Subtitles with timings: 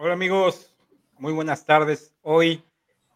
[0.00, 0.72] Hola amigos,
[1.18, 2.14] muy buenas tardes.
[2.22, 2.62] Hoy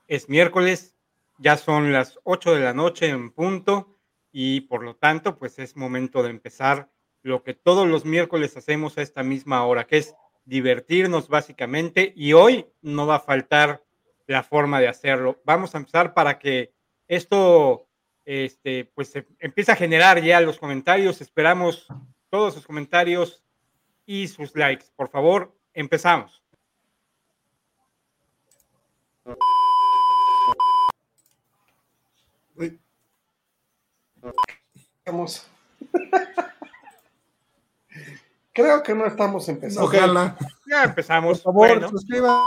[0.08, 0.96] es miércoles,
[1.38, 3.96] ya son las 8 de la noche en punto
[4.32, 6.90] y por lo tanto pues es momento de empezar
[7.22, 12.32] lo que todos los miércoles hacemos a esta misma hora, que es divertirnos básicamente y
[12.32, 13.84] hoy no va a faltar
[14.26, 15.40] la forma de hacerlo.
[15.44, 16.74] Vamos a empezar para que
[17.06, 17.86] esto
[18.24, 21.20] este, pues se empiece a generar ya los comentarios.
[21.20, 21.86] Esperamos
[22.28, 23.44] todos sus comentarios
[24.04, 24.86] y sus likes.
[24.96, 26.41] Por favor, empezamos.
[34.98, 35.46] Estamos.
[38.52, 39.88] Creo que no estamos empezando.
[39.88, 40.36] Ojalá.
[40.66, 41.40] Ya empezamos.
[41.40, 41.88] Por favor, bueno.
[41.88, 42.44] suscriban.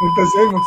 [0.00, 0.62] Empecemos.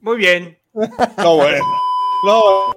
[0.00, 0.56] Muy bien.
[1.18, 1.64] No, bueno.
[2.24, 2.72] No.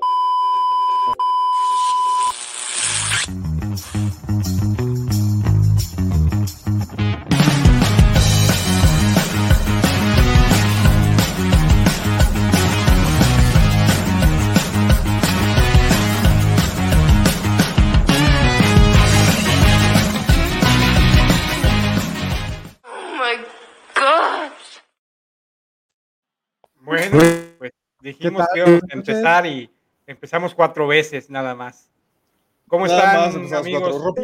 [28.18, 29.70] Dijimos que íbamos a empezar y
[30.08, 31.90] empezamos cuatro veces nada más.
[32.68, 34.16] ¿Cómo están, amigos?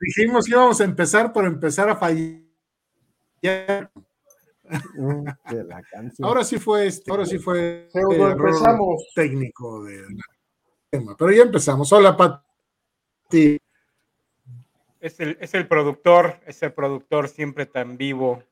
[0.00, 3.90] Dijimos que íbamos a empezar, pero empezar a fallar.
[6.22, 9.04] Ahora sí fue este, ahora sí fue empezamos.
[9.14, 10.16] técnico del
[10.90, 11.92] tema, pero ya empezamos.
[11.92, 13.58] Hola, Pati.
[15.00, 18.42] Es el, es el productor, es el productor siempre tan vivo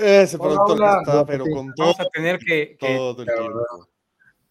[0.00, 1.86] ese productor está, pero con todo.
[1.86, 3.88] Vamos a tener que, todo el tiempo.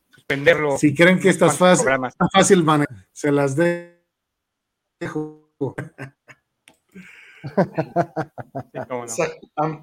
[0.09, 0.77] suspenderlo.
[0.77, 2.65] Si creen que estas fácil, tan fácil,
[3.11, 5.47] se las dejo.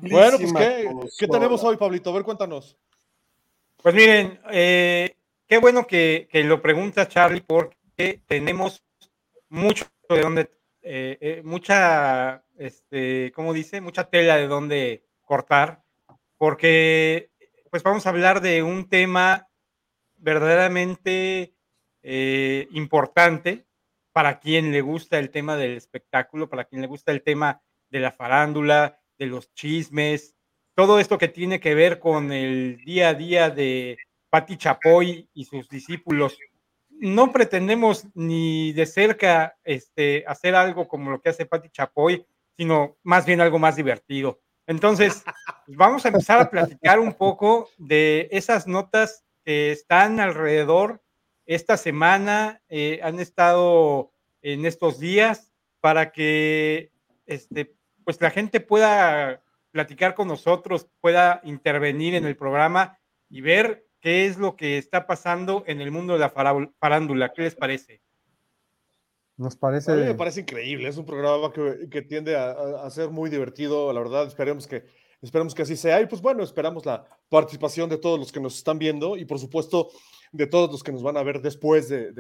[0.03, 2.11] Bueno, pues ¿qué, ¿qué, tenemos hoy, Pablito?
[2.11, 2.77] A ver, cuéntanos.
[3.83, 5.17] Pues miren, eh,
[5.47, 8.83] qué bueno que, que, lo pregunta Charlie, porque tenemos
[9.49, 10.41] mucho de donde,
[10.83, 13.81] eh, eh, mucha, este, ¿cómo dice?
[13.81, 15.83] Mucha tela de donde cortar,
[16.39, 17.31] porque
[17.71, 19.49] pues vamos a hablar de un tema
[20.17, 21.55] verdaderamente
[22.03, 23.67] eh, importante
[24.13, 28.01] para quien le gusta el tema del espectáculo, para quien le gusta el tema de
[28.01, 30.35] la farándula, de los chismes,
[30.75, 33.97] todo esto que tiene que ver con el día a día de
[34.29, 36.37] Patti Chapoy y sus discípulos.
[36.91, 42.27] No pretendemos ni de cerca este, hacer algo como lo que hace Patti Chapoy,
[42.57, 44.41] sino más bien algo más divertido.
[44.67, 45.25] Entonces,
[45.67, 51.03] vamos a empezar a platicar un poco de esas notas que están alrededor
[51.47, 56.91] esta semana, eh, han estado en estos días para que
[57.27, 62.99] este, pues la gente pueda platicar con nosotros, pueda intervenir en el programa
[63.29, 66.31] y ver qué es lo que está pasando en el mundo de la
[66.79, 67.33] farándula.
[67.33, 68.04] ¿Qué les parece?
[69.37, 69.93] Nos parece.
[69.93, 70.89] A mí me parece increíble.
[70.89, 73.93] Es un programa que, tiende a, ser muy divertido.
[73.93, 74.85] La verdad, esperemos que,
[75.23, 76.01] esperemos que así sea.
[76.01, 79.39] Y pues bueno, esperamos la participación de todos los que nos están viendo y por
[79.39, 79.91] supuesto
[80.31, 82.13] de todos los que nos van a ver después de,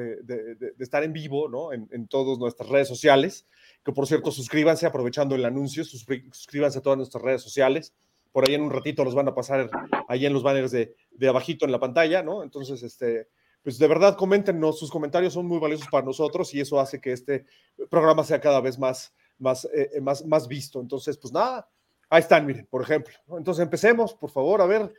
[0.78, 1.72] estar en vivo, ¿no?
[1.72, 3.46] En, en, todas nuestras redes sociales.
[3.84, 7.94] Que por cierto, suscríbanse aprovechando el anuncio, suscríbanse a todas nuestras redes sociales.
[8.32, 9.70] Por ahí en un ratito los van a pasar
[10.08, 10.94] ahí en los banners de,
[11.28, 12.42] abajito en la pantalla, ¿no?
[12.42, 13.28] Entonces, este
[13.64, 17.12] pues de verdad coméntenos, sus comentarios son muy valiosos para nosotros y eso hace que
[17.12, 17.46] este
[17.88, 20.80] programa sea cada vez más, más, eh, eh, más, más visto.
[20.80, 21.66] Entonces, pues nada,
[22.10, 23.14] ahí están, miren, por ejemplo.
[23.38, 24.92] Entonces empecemos, por favor, a ver,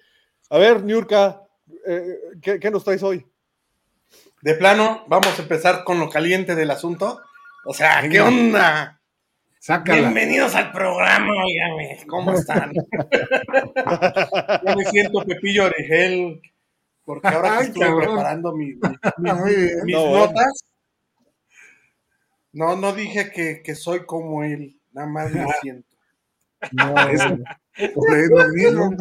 [0.50, 1.44] a ver, Niurka,
[1.88, 3.24] eh, ¿qué, nos traes hoy?
[4.42, 7.22] De plano, vamos a empezar con lo caliente del asunto.
[7.66, 9.00] O sea, ¿qué onda?
[9.84, 12.72] Bienvenidos al programa, oiganme, ¿cómo están?
[14.66, 16.42] Yo me siento Pepillo Orejel
[17.06, 18.78] porque ahora que estuve preparando mis
[19.86, 20.66] notas,
[22.52, 25.96] no, no dije que, que, soy como él, nada más me siento.
[26.72, 27.22] No, es,
[28.30, 28.92] lo mismo.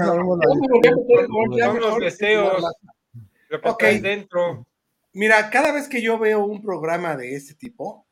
[1.80, 2.62] los deseos,
[3.48, 4.00] lo que okay.
[4.00, 4.66] dentro.
[5.12, 8.06] Mira, cada vez que yo veo un programa de este tipo,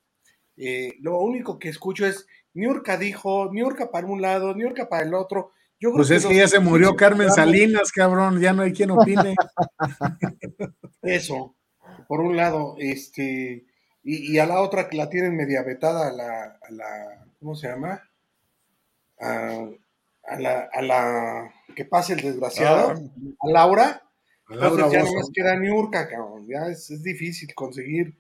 [0.56, 5.14] eh, lo único que escucho es Niurka dijo, Niurka para un lado, Niurka para el
[5.14, 5.50] otro,
[5.90, 9.34] pues es que ya se murió Carmen Salinas, cabrón, ya no hay quien opine.
[11.02, 11.56] Eso,
[12.06, 13.67] por un lado, este,
[14.05, 17.69] y, a la otra que la tienen media vetada a la, a la ¿cómo se
[17.69, 18.02] llama?
[19.19, 23.00] A, la, a la que pase el desgraciado, ah.
[23.40, 24.02] a Laura.
[24.49, 28.14] Entonces ya no más queda Niurka, cabrón, ya es, es difícil conseguir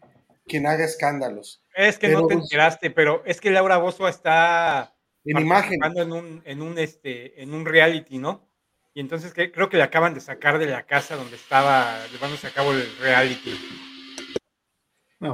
[0.46, 1.62] quien haga escándalos.
[1.74, 6.42] Es que no te enteraste, pero es que Laura Bozo está en imagen en un,
[6.44, 8.48] en un este en un reality, ¿no?
[8.94, 12.50] Y entonces creo que le acaban de sacar de la casa donde estaba llevándose a
[12.50, 13.54] cabo el reality.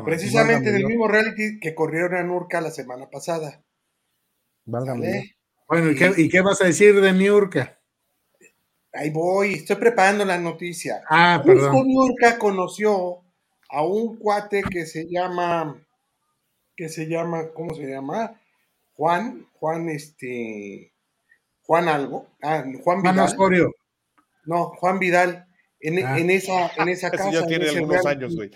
[0.05, 3.65] Precisamente del mismo reality que corrieron a Nurka la semana pasada.
[4.65, 7.81] Bueno, ¿y qué, vas a decir de Nurka?
[8.93, 11.03] Ahí voy, estoy preparando la noticia.
[11.09, 11.87] Ah, perdón.
[11.89, 13.23] Nurka conoció
[13.71, 15.77] a un cuate que se llama,
[16.77, 18.41] que se llama, ¿cómo se llama?
[18.99, 20.93] Juan, Juan, este,
[21.63, 23.37] Juan algo, ah, Juan Vidal.
[23.37, 23.53] Juan
[24.45, 25.47] No, Juan Vidal,
[25.79, 26.19] en, ah.
[26.19, 27.31] en esa, en esa casa.
[27.31, 28.51] ya tiene algunos años, güey.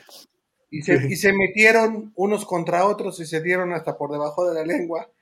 [0.69, 4.55] Y se, y se metieron unos contra otros y se dieron hasta por debajo de
[4.55, 5.13] la lengua.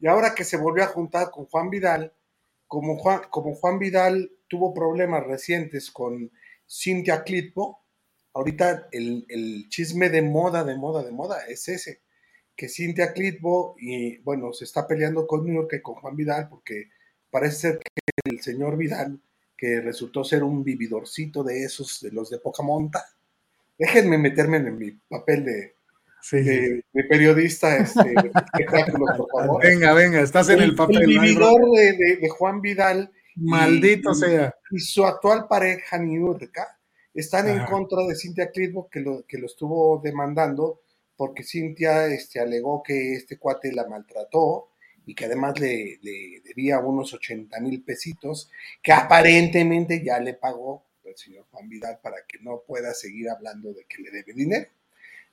[0.00, 2.12] Y ahora que se volvió a juntar con Juan Vidal,
[2.66, 6.32] como Juan, como Juan Vidal tuvo problemas recientes con
[6.68, 7.84] Cintia Clitbo,
[8.32, 12.02] ahorita el, el, chisme de moda, de moda, de moda es ese,
[12.56, 16.48] que Cintia Clitbo y bueno, se está peleando con New York y con Juan Vidal
[16.48, 16.90] porque
[17.30, 17.90] parece ser que
[18.24, 19.20] el señor Vidal,
[19.56, 23.04] que resultó ser un vividorcito de esos, de los de poca monta,
[23.78, 25.74] déjenme meterme en mi papel de,
[27.08, 28.14] periodista este,
[28.96, 29.62] por favor.
[29.62, 31.02] Venga, venga, estás en el papel.
[31.02, 33.12] El vividor de, Juan Vidal.
[33.36, 34.54] Maldito sea.
[34.70, 36.78] Y su actual pareja, Niurka,
[37.12, 40.82] están en contra de Cintia Clitbo, que lo, que lo estuvo demandando,
[41.16, 44.68] porque Cintia este, alegó que este cuate la maltrató
[45.06, 48.50] y que además le, le debía unos 80 mil pesitos,
[48.82, 53.72] que aparentemente ya le pagó el señor Juan Vidal para que no pueda seguir hablando
[53.72, 54.66] de que le debe dinero.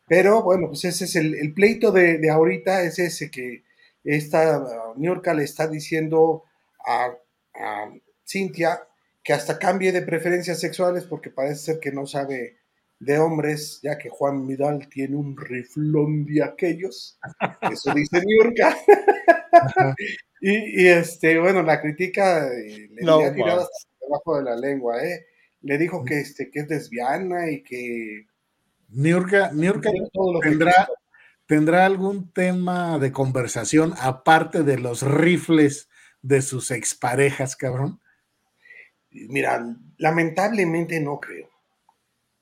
[0.07, 3.63] Pero bueno, pues ese es el, pleito de, ahorita, es ese que
[4.03, 6.43] esta uh, Niurka le está diciendo
[6.85, 7.15] a,
[7.53, 7.93] a
[8.27, 8.87] Cintia
[9.23, 12.57] que hasta cambie de preferencias sexuales porque parece ser que no sabe
[13.01, 17.19] de hombres, ya que Juan Vidal tiene un riflón de aquellos.
[17.61, 18.77] Eso dice Niurka.
[20.41, 25.03] y, y, este, bueno, la crítica eh, le ha tirado hasta debajo de la lengua,
[25.03, 25.25] ¿eh?
[25.61, 28.27] le dijo que, este, que es lesbiana y que...
[28.89, 29.51] Niurka,
[30.41, 30.87] tendrá,
[31.47, 35.89] tendrá algún tema de conversación aparte de los rifles
[36.21, 37.99] de sus exparejas, cabrón.
[39.09, 41.50] Mira, lamentablemente no creo.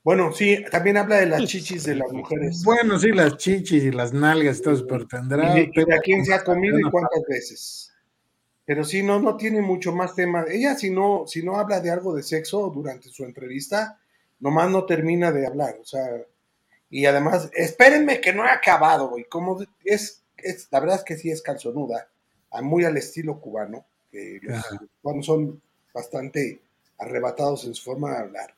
[0.10, 2.64] Bueno, sí, también habla de las chichis de las mujeres.
[2.64, 5.56] Bueno, sí, las chichis y las nalgas, todo pero tendrá.
[5.56, 7.94] ¿Y a quién se ha comido y cuántas veces?
[8.66, 10.46] pero si no, no tiene mucho más tema.
[10.50, 14.00] Ella si no, si no habla de algo de sexo durante su entrevista,
[14.40, 16.08] nomás no termina de hablar, o sea,
[16.90, 21.18] y además, espérenme que no he acabado, y como es, es, la verdad es que
[21.18, 22.10] sí es calzonuda,
[22.64, 24.66] muy al estilo cubano, que los
[25.04, 25.62] cubanos son
[25.94, 26.62] bastante
[26.98, 28.56] arrebatados en su forma de hablar,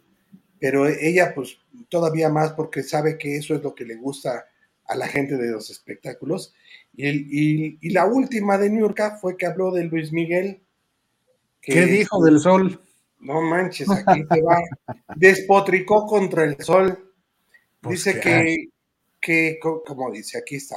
[0.61, 1.57] pero ella pues
[1.89, 4.45] todavía más porque sabe que eso es lo que le gusta
[4.85, 6.53] a la gente de los espectáculos
[6.93, 10.61] y, la última de New York fue que habló de Luis Miguel.
[11.61, 12.81] ¿Qué dijo del sol?
[13.19, 14.61] No manches, aquí te va.
[15.15, 17.11] Despotricó contra el sol.
[17.79, 18.67] Pues dice que,
[19.19, 20.75] que, como dice, aquí está.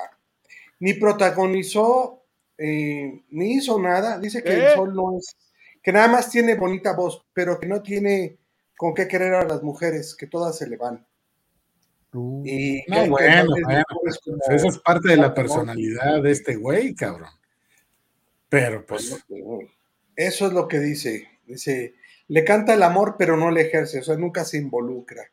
[0.80, 2.24] Ni protagonizó,
[2.56, 4.18] eh, ni hizo nada.
[4.18, 5.36] Dice que el sol no es,
[5.82, 8.38] que nada más tiene bonita voz, pero que no tiene
[8.76, 11.06] con qué querer a las mujeres, que todas se le van.
[12.44, 13.54] Y no, bueno,
[14.00, 17.30] pues, esa es parte de la personalidad de este güey, cabrón.
[18.48, 19.24] Pero pues.
[20.14, 21.28] Eso es lo que dice.
[21.44, 21.94] Dice,
[22.28, 25.24] le canta el amor, pero no le ejerce, o sea, nunca se involucra.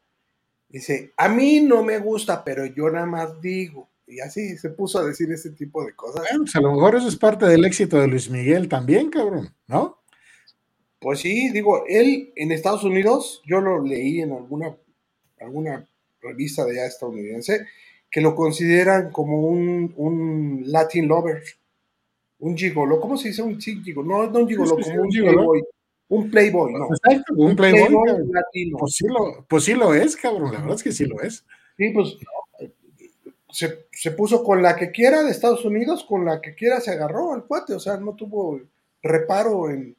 [0.70, 3.90] Dice, a mí no me gusta, pero yo nada más digo.
[4.08, 6.24] Y así se puso a decir ese tipo de cosas.
[6.30, 9.54] Bueno, pues a lo mejor eso es parte del éxito de Luis Miguel también, cabrón,
[9.68, 10.01] ¿no?
[11.02, 14.78] Pues sí, digo, él en Estados Unidos, yo lo leí en alguna,
[15.40, 15.90] alguna
[16.22, 17.66] revista de allá estadounidense,
[18.12, 21.42] que lo consideran como un, un Latin lover,
[22.38, 23.02] un gigolo.
[23.02, 24.08] ¿Cómo se dice un gigolo?
[24.08, 25.64] No, no un gigolo, como un, playboy.
[26.10, 26.86] Un playboy, no.
[26.86, 28.78] Exacto, un, playboy, latino.
[28.78, 31.44] Pues sí, lo, pues sí lo es, cabrón, la verdad es que sí lo es.
[31.78, 32.16] Sí, pues
[33.50, 36.92] se, se, puso con la que quiera de Estados Unidos, con la que quiera se
[36.92, 38.62] agarró al cuate, o sea, no tuvo
[39.02, 39.96] reparo en,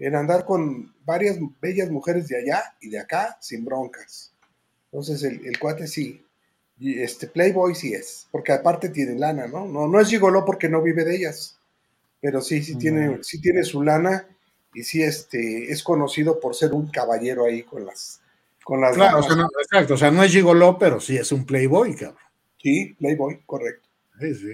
[0.00, 4.32] en andar con varias bellas mujeres de allá y de acá sin broncas.
[4.86, 6.24] Entonces el, cuate sí.
[6.78, 9.66] Y este Playboy sí es, porque aparte tiene lana, ¿no?
[9.66, 11.58] No, no es gigolo porque no vive de ellas,
[12.22, 14.26] pero sí, sí tiene, sí tiene su lana
[14.72, 18.22] y sí este, es conocido por ser un caballero ahí con las,
[18.64, 21.30] con las Claro, o sea, no, exacto, o sea, no es gigolo, pero sí es
[21.32, 22.16] un Playboy, cabrón.
[22.56, 23.86] Sí, Playboy, correcto.
[24.18, 24.52] Sí, sí.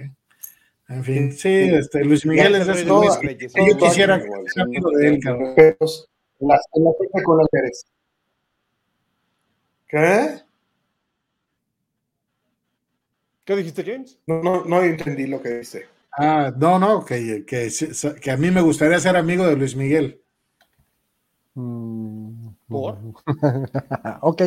[0.89, 3.03] En fin, sí, este, Luis Miguel es eso.
[3.03, 5.53] Yo quisiera ser amigo de él, cabrón.
[6.39, 7.85] Las, la con las mujeres.
[9.87, 10.41] ¿Qué?
[13.43, 14.19] ¿Qué dijiste, James?
[14.27, 15.85] No, no, no entendí lo que dice.
[16.11, 17.69] Ah, no, no, que, que,
[18.21, 20.21] que, a mí me gustaría ser amigo de Luis Miguel.
[21.53, 22.97] Mm, ¿Por?
[24.21, 24.41] ok.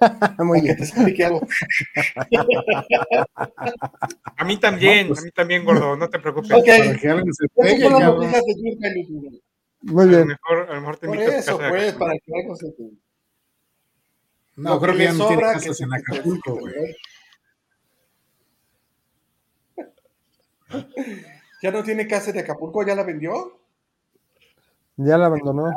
[0.38, 0.76] Muy bien.
[4.36, 6.52] a mí también, pues a mí también, gordo, no te preocupes.
[6.52, 6.78] Okay.
[6.78, 7.88] Para que se pegue,
[9.82, 10.20] Muy bien.
[10.20, 12.82] A lo mejor, a lo mejor te Por eso, pues, para que algo se te...
[14.56, 16.96] No, creo que ya no tiene casas en Acapulco, güey.
[21.62, 22.84] ¿Ya no tiene casa de Acapulco?
[22.84, 23.60] ¿Ya la vendió?
[24.96, 25.72] Ya la abandonó.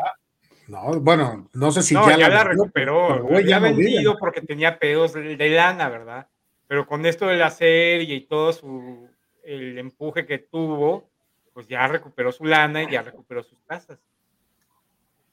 [0.70, 3.40] No, bueno, no sé si ya, la, recuperó.
[3.40, 6.28] ya ha vendido porque tenía pedos de, lana, ¿verdad?
[6.68, 9.10] Pero con esto de la serie y todo su,
[9.44, 11.10] el empuje que tuvo,
[11.54, 13.98] pues ya recuperó su lana y ya recuperó sus casas.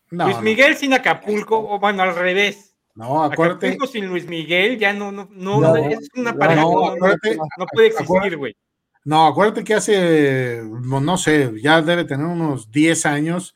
[0.09, 2.75] Luis Miguel sin Acapulco, o bueno, al revés.
[2.95, 3.67] No, acuérdate.
[3.67, 6.63] Acapulco sin Luis Miguel ya no, no, no, es una pareja.
[6.63, 8.57] No, no, puede existir, güey.
[9.05, 13.55] No, acuérdate que hace, no sé, ya debe tener unos 10 años,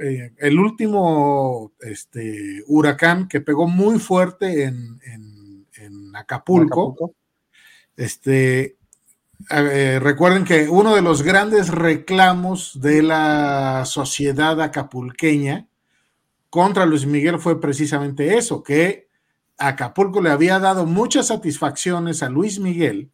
[0.00, 5.00] eh, el último este, huracán que pegó muy fuerte en,
[6.14, 7.14] Acapulco,
[7.96, 8.76] Este,
[9.50, 15.66] eh, recuerden que uno de los grandes reclamos de la sociedad acapulqueña
[16.50, 19.08] contra Luis Miguel fue precisamente eso, que
[19.56, 23.10] Acapulco le había dado muchas satisfacciones a Luis Miguel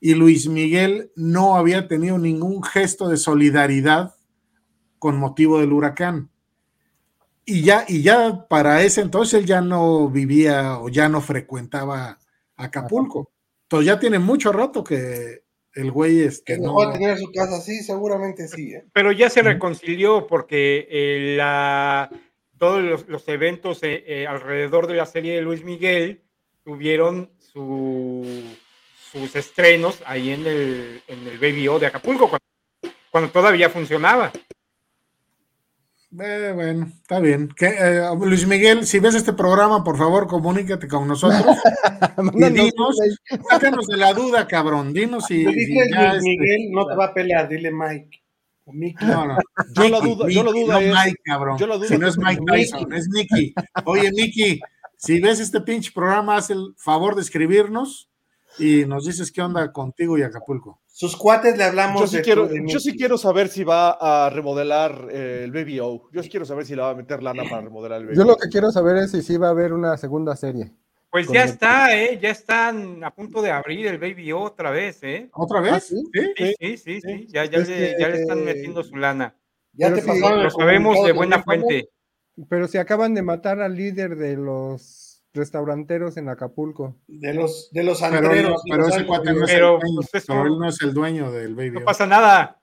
[0.00, 4.15] y Luis Miguel no había tenido ningún gesto de solidaridad
[4.98, 6.30] con motivo del huracán.
[7.44, 12.18] Y ya, y ya para ese entonces él ya no vivía o ya no frecuentaba
[12.56, 13.30] Acapulco.
[13.62, 15.42] Entonces ya tiene mucho rato que
[15.74, 18.72] el güey este, no va a tener su casa, sí, seguramente sí.
[18.72, 18.84] ¿eh?
[18.92, 22.10] Pero ya se reconcilió porque eh, la,
[22.58, 26.22] todos los, eventos eh, alrededor de la serie de Luis Miguel
[26.64, 28.24] tuvieron su
[29.16, 32.30] sus estrenos ahí en el, en el Baby O de Acapulco,
[33.10, 34.32] cuando, todavía funcionaba.
[36.18, 37.50] Eh, bueno, está bien.
[37.60, 41.42] Eh, Luis Miguel, si ves este programa, por favor, comunícate con nosotros.
[42.34, 42.96] y dinos,
[43.50, 44.92] sácanos de la duda, cabrón.
[44.92, 45.44] Dinos si.
[45.44, 48.22] Luis este, Miguel no te va a pelear, dile Mike.
[48.66, 49.36] No, no.
[49.74, 50.72] Yo lo dudo, yo lo dudo.
[50.72, 51.58] No Mike, cabrón.
[51.58, 53.54] Yo lo dudo si no es Mike Tyson, es Nicky.
[53.84, 54.60] Oye, Nicky,
[54.96, 58.08] si ves este pinche programa, haz el favor de escribirnos
[58.58, 60.80] y nos dices qué onda contigo y Acapulco.
[60.96, 62.00] Sus cuates le hablamos.
[62.00, 66.08] Yo sí, quiero, yo sí quiero saber si va a remodelar eh, el Baby O.
[66.10, 68.24] Yo sí quiero saber si le va a meter lana para remodelar el Baby Yo
[68.24, 70.72] lo que quiero saber es si sí va a haber una segunda serie.
[71.10, 72.18] Pues ya está, ¿eh?
[72.18, 75.28] Ya están a punto de abrir el Baby O otra vez, ¿eh?
[75.34, 75.72] ¿Otra vez?
[75.74, 76.02] ¿Ah, sí?
[76.14, 76.54] ¿Sí?
[76.58, 79.36] Sí, sí, sí, Ya, ya, le, ya, le, están metiendo su lana.
[79.74, 81.90] Ya te Lo sabemos de buena fuente.
[82.48, 85.05] Pero si acaban de matar al líder de los
[85.36, 86.96] restauranteros en Acapulco.
[87.06, 88.62] De los, de los antreros.
[88.68, 91.70] Pero, ese cuate no es, el dueño, pues, él no es el dueño del Baby
[91.72, 92.60] No pasa nada.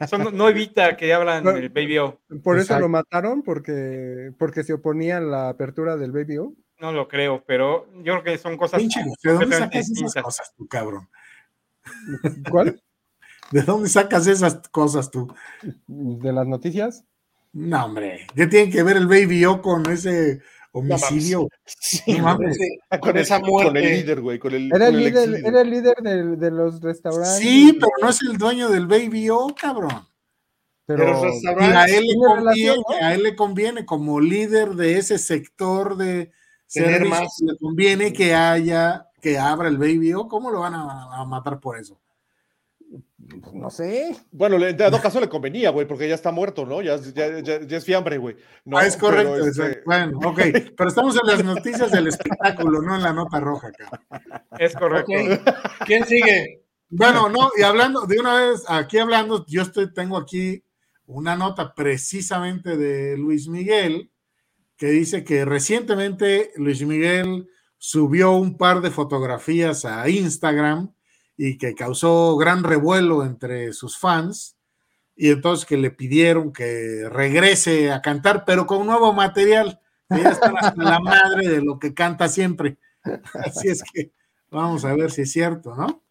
[0.00, 2.20] Eso no, evita que hablan del Baby O.
[2.42, 3.42] ¿Por eso lo mataron?
[3.42, 6.54] Porque, ¿Porque se oponía a la apertura del Baby O?
[6.78, 8.80] No lo creo, pero yo creo que son cosas.
[8.80, 11.08] Pinche, ¿De dónde sacas esas cosas tú, cabrón?
[12.50, 12.80] ¿Cuál?
[13.50, 15.32] ¿De dónde sacas esas cosas tú?
[15.86, 17.04] ¿De las noticias?
[17.52, 18.26] No, hombre.
[18.34, 20.40] ¿Qué tiene que ver el Baby O con ese
[20.72, 21.48] homicidio.
[23.00, 23.68] con, esa muerte.
[23.68, 24.40] Con el líder, güey.
[24.72, 27.38] era, el líder, era el líder de, los restaurantes.
[27.38, 30.06] Sí, pero no es el dueño del Baby O, cabrón.
[30.86, 31.22] Pero,
[31.60, 36.32] a, él le conviene, a él le conviene, como líder de ese sector de
[36.66, 40.28] servicios, le conviene que haya, que abra el Baby O.
[40.28, 41.98] ¿Cómo lo van a matar por eso?
[43.28, 44.16] Pues, no sé.
[44.30, 46.80] Bueno, en todo caso le convenía, güey, porque ya está muerto, ¿no?
[46.82, 48.36] Ya, ya, ya, es fiambre, güey.
[48.72, 49.36] ah, es correcto.
[49.46, 50.40] Este bueno, ok.
[50.76, 54.00] Pero estamos en las noticias del espectáculo, no en la nota roja, acá.
[54.58, 55.12] Es correcto.
[55.84, 56.64] ¿Quién sigue?
[56.90, 60.64] Bueno, no, y hablando, de una vez, aquí hablando, yo estoy, tengo aquí
[61.04, 64.10] una nota precisamente de Luis Miguel,
[64.76, 70.92] que dice que recientemente Luis Miguel subió un par de fotografías a Instagram
[71.38, 74.56] y que causó gran revuelo entre sus fans
[75.16, 79.80] y entonces que le pidieron que regrese a cantar, pero con nuevo material.
[80.10, 82.76] Ella está hasta la madre de lo que canta siempre.
[83.34, 84.10] Así es que
[84.50, 86.02] vamos a ver si es cierto, ¿no?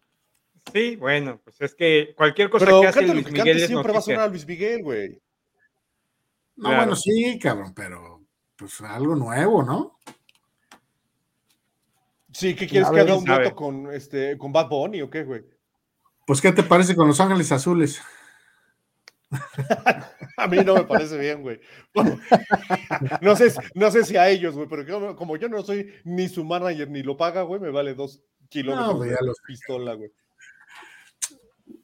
[0.72, 4.20] Sí, bueno, pues es que cualquier cosa que hace Luis Miguel siempre va a sonar
[4.22, 5.20] a Luis Miguel, güey.
[6.56, 8.24] No, bueno, sí, cabrón, pero
[8.56, 9.98] pues algo nuevo, ¿no?
[12.32, 15.44] Sí, ¿qué quieres que haga un dueto con, este, con Bad Bunny o qué, güey?
[16.26, 18.02] Pues, ¿qué te parece con Los Ángeles Azules?
[20.36, 21.60] a mí no me parece bien, güey.
[23.22, 26.44] no, sé, no sé si a ellos, güey, pero como yo no soy ni su
[26.44, 29.16] manager ni lo paga, güey, me vale dos kilómetros de
[29.46, 30.10] pistola, güey.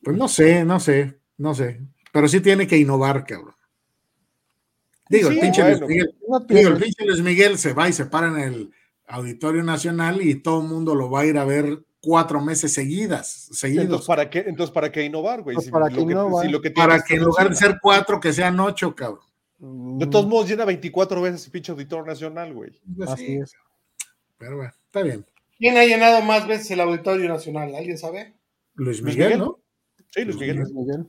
[0.02, 1.80] Pues no sé, no sé, no sé.
[2.12, 3.54] Pero sí tiene que innovar, cabrón.
[5.08, 6.14] Digo, el pinche Luis Miguel,
[6.48, 8.74] digo, el pinche Luis Miguel se va y se para en el
[9.06, 13.48] Auditorio Nacional y todo el mundo lo va a ir a ver cuatro meses seguidas,
[13.52, 13.84] seguidos.
[13.84, 15.54] Entonces, ¿para qué, entonces, ¿para qué innovar, güey?
[15.54, 19.24] Pues para, que, para que en lugar de ser cuatro, que sean ocho, cabrón.
[19.58, 22.72] De todos modos, llena 24 veces el pinche Auditorio Nacional, güey.
[22.96, 23.52] Pues Así es.
[24.36, 25.24] Pero bueno, está bien.
[25.56, 27.74] ¿Quién ha llenado más veces el Auditorio Nacional?
[27.74, 28.34] ¿Alguien sabe?
[28.74, 29.60] Luis Miguel, ¿no?
[30.10, 30.56] Sí, Luis Miguel.
[30.58, 31.06] Luis Miguel.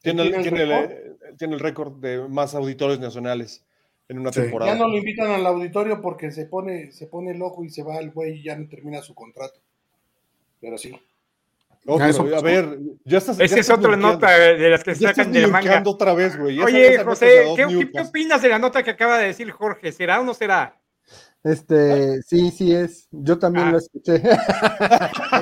[0.00, 3.66] Tiene, el, tiene, el, tiene, el, récord de más auditorios nacionales
[4.10, 4.72] en una temporada.
[4.72, 7.98] Ya no lo invitan al auditorio porque se pone, se pone loco y se va
[7.98, 9.60] el güey y ya no termina su contrato.
[10.60, 10.92] Pero sí.
[11.88, 13.38] a ver, ya estás.
[13.38, 15.82] Esa es otra nota de las que sacan de la manga.
[15.86, 16.58] otra vez, güey.
[16.58, 19.92] Oye, José, ¿qué, ¿qué, opinas de la nota que acaba de decir Jorge?
[19.92, 20.76] ¿Será o no será?
[21.42, 23.08] Este, sí, sí es.
[23.10, 23.72] Yo también ah.
[23.72, 24.22] lo escuché.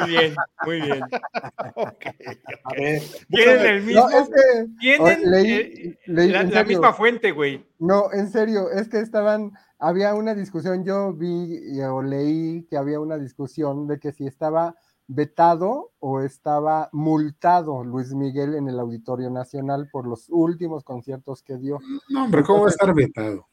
[0.01, 1.01] Muy bien, muy bien.
[2.65, 4.03] A ver, tienen el mismo.
[4.03, 7.67] No, es que, tienen leí, leí, la, la misma fuente, güey.
[7.79, 13.01] No, en serio, es que estaban, había una discusión, yo vi o leí que había
[13.01, 14.77] una discusión de que si estaba
[15.09, 21.57] vetado o estaba multado Luis Miguel en el Auditorio Nacional por los últimos conciertos que
[21.57, 21.81] dio.
[22.09, 23.49] No, hombre, ¿cómo va a estar vetado?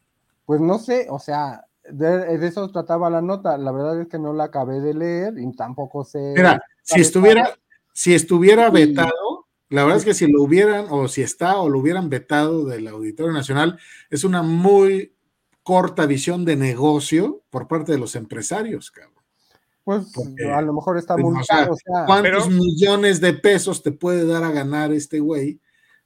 [0.45, 3.57] Pues no sé, o sea, de, eso trataba la nota.
[3.57, 6.33] La verdad es que no la acabé de leer y tampoco sé.
[6.35, 7.57] Mira, si estuviera,
[7.93, 11.79] si estuviera vetado, la verdad es que si lo hubieran, o si está, o lo
[11.79, 15.15] hubieran vetado del Auditorio Nacional, es una muy
[15.63, 19.15] corta visión de negocio por parte de los empresarios, cabrón.
[19.83, 20.07] Pues
[20.51, 24.91] a lo mejor está muy pues, ¿Cuántos millones de pesos te puede dar a ganar
[24.91, 25.59] este güey?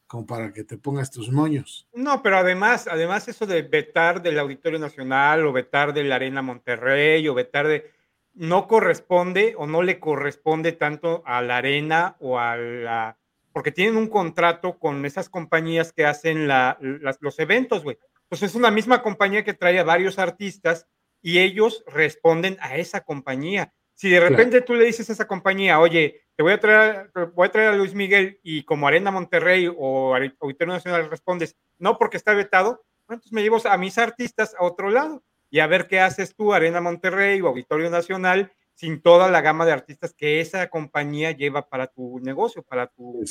[0.09, 1.87] Como para que te pongas tus moños.
[1.93, 6.41] No, pero además, además eso de vetar del Auditorio Nacional o vetar de la Arena
[6.41, 7.91] Monterrey o vetar de
[8.33, 13.17] no corresponde o no le corresponde tanto a la arena o a la
[13.53, 17.99] porque tienen un contrato con esas compañías que hacen la, los eventos, güey.
[18.29, 20.87] Pues es una misma compañía que trae a varios artistas
[21.21, 23.73] y ellos responden a esa compañía.
[23.99, 27.47] Si de repente tú le dices a esa compañía, oye, te voy a traer, voy
[27.47, 32.15] a traer a Luis Miguel y como Arena Monterrey o Auditorio Nacional respondes, no porque
[32.15, 35.99] está vetado, entonces me llevo a mis artistas a otro lado y a ver qué
[35.99, 40.69] haces tú, Arena Monterrey o Auditorio Nacional, sin toda la gama de artistas que esa
[40.69, 43.21] compañía lleva para tu negocio, para tu,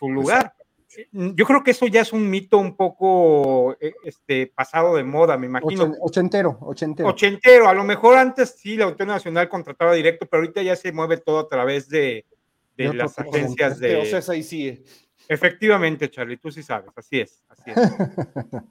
[0.00, 0.54] tu lugar.
[1.12, 5.36] Yo creo que eso ya es un mito un poco eh, este, pasado de moda,
[5.36, 5.94] me imagino.
[6.00, 7.08] Ochentero, ochentero.
[7.08, 10.92] Ochentero, a lo mejor antes sí la Auditorio Nacional contrataba directo, pero ahorita ya se
[10.92, 12.24] mueve todo a través de,
[12.76, 13.96] de las agencias de...
[13.96, 14.84] O sea, ahí sí.
[15.28, 17.76] Efectivamente, Charlie, tú sí sabes, así es, así es.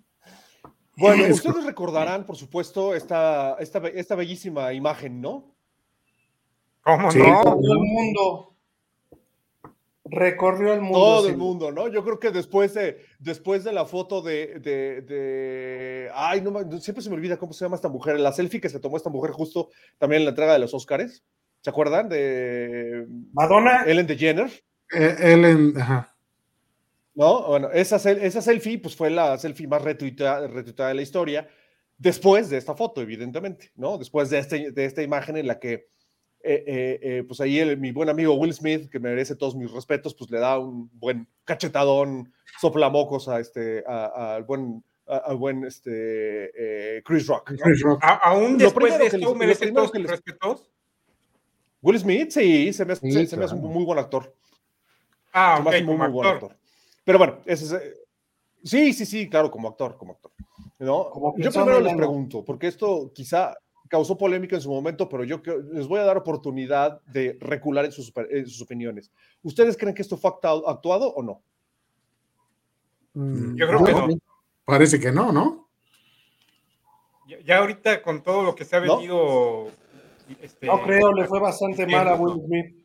[0.98, 5.54] bueno, ustedes recordarán, por supuesto, esta, esta, esta bellísima imagen, ¿no?
[6.82, 7.42] ¿Cómo no?
[7.44, 8.55] Todo el mundo
[10.06, 11.00] recorrió el mundo.
[11.00, 11.88] Todo el mundo, ¿no?
[11.88, 17.10] Yo creo que después de, después de la foto de, de, ay, no, siempre se
[17.10, 19.70] me olvida cómo se llama esta mujer, la selfie que se tomó esta mujer justo
[19.98, 21.24] también en la entrega de los Oscars.
[21.62, 23.84] ¿Se acuerdan de Madonna?
[23.88, 24.64] Ellen DeGeneres.
[24.94, 26.16] Eh, Ellen, ajá.
[27.16, 31.48] No, bueno, esa, esa selfie pues fue la selfie más retuitada, de la historia,
[31.98, 33.98] después de esta foto, evidentemente, ¿no?
[33.98, 35.88] Después de, este, de esta imagen en la que
[36.48, 40.30] eh, eh, pues ahí mi buen amigo Will Smith, que merece todos mis respetos, pues
[40.30, 47.54] le da un buen cachetadón, soplamocos a este, al buen, al buen este, Chris Rock.
[48.02, 50.70] ¿Aún después de esto merece todos mis respetos?
[51.82, 54.34] Will Smith, sí, se me, hace un muy buen actor.
[55.34, 56.56] Ah, ok, como muy Buen actor.
[57.04, 57.84] Pero bueno, ese es,
[58.64, 60.32] sí, sí, sí, claro, como actor, como actor.
[60.80, 61.34] ¿no?
[61.38, 63.56] Yo primero les pregunto, porque esto quizá
[63.88, 67.92] causó polémica en su momento, pero yo les voy a dar oportunidad de recular en
[67.92, 68.12] sus,
[68.62, 69.12] opiniones.
[69.44, 71.42] ¿Ustedes creen que esto fue actuado, o no?
[73.14, 74.08] Mm, yo creo que no.
[74.66, 75.70] Parece que no, ¿no?
[77.44, 79.72] Ya, ahorita con todo lo que se ha venido
[80.42, 82.85] este, no creo, le fue bastante mal a Will Smith.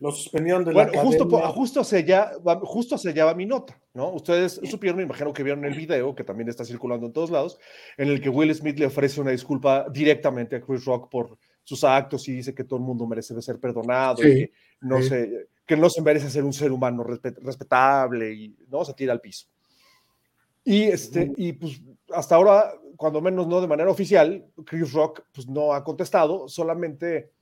[0.00, 2.32] Lo suspendieron de bueno, la justo, justo, hacia allá,
[2.62, 4.12] justo hacia allá va mi nota, ¿no?
[4.12, 7.58] Ustedes supieron, me imagino que vieron el video, que también está circulando en todos lados,
[7.96, 11.82] en el que Will Smith le ofrece una disculpa directamente a Chris Rock por sus
[11.82, 15.76] actos y dice que todo el mundo merece ser perdonado y que no, se, que
[15.76, 19.48] no se merece ser un ser humano respetable y no se tira al piso.
[20.64, 21.82] Y, este, y pues
[22.14, 27.32] hasta ahora, cuando menos no de manera oficial, Chris Rock pues, no ha contestado, solamente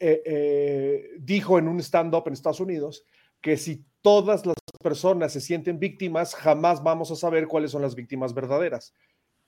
[0.00, 3.04] eh, eh, dijo en un stand-up en Estados Unidos
[3.40, 7.94] que si todas las personas se sienten víctimas, jamás vamos a saber cuáles son las
[7.94, 8.94] víctimas verdaderas.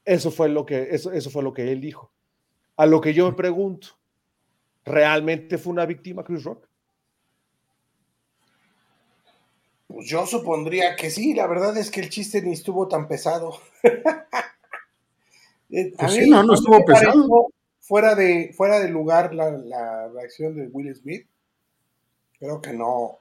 [0.05, 2.13] Eso fue lo que, eso, eso fue lo que él dijo.
[2.77, 4.01] A lo que yo me pregunto,
[4.85, 6.67] ¿Realmente fue una víctima Chris Rock?
[9.87, 13.59] Pues yo supondría que sí, la verdad es que el chiste ni estuvo tan pesado.
[15.73, 17.47] Eh, pues sí, no, no estuvo pesado.
[17.91, 21.27] Fuera de, fuera de lugar la, reacción de Will Smith.
[22.39, 23.19] Creo que no.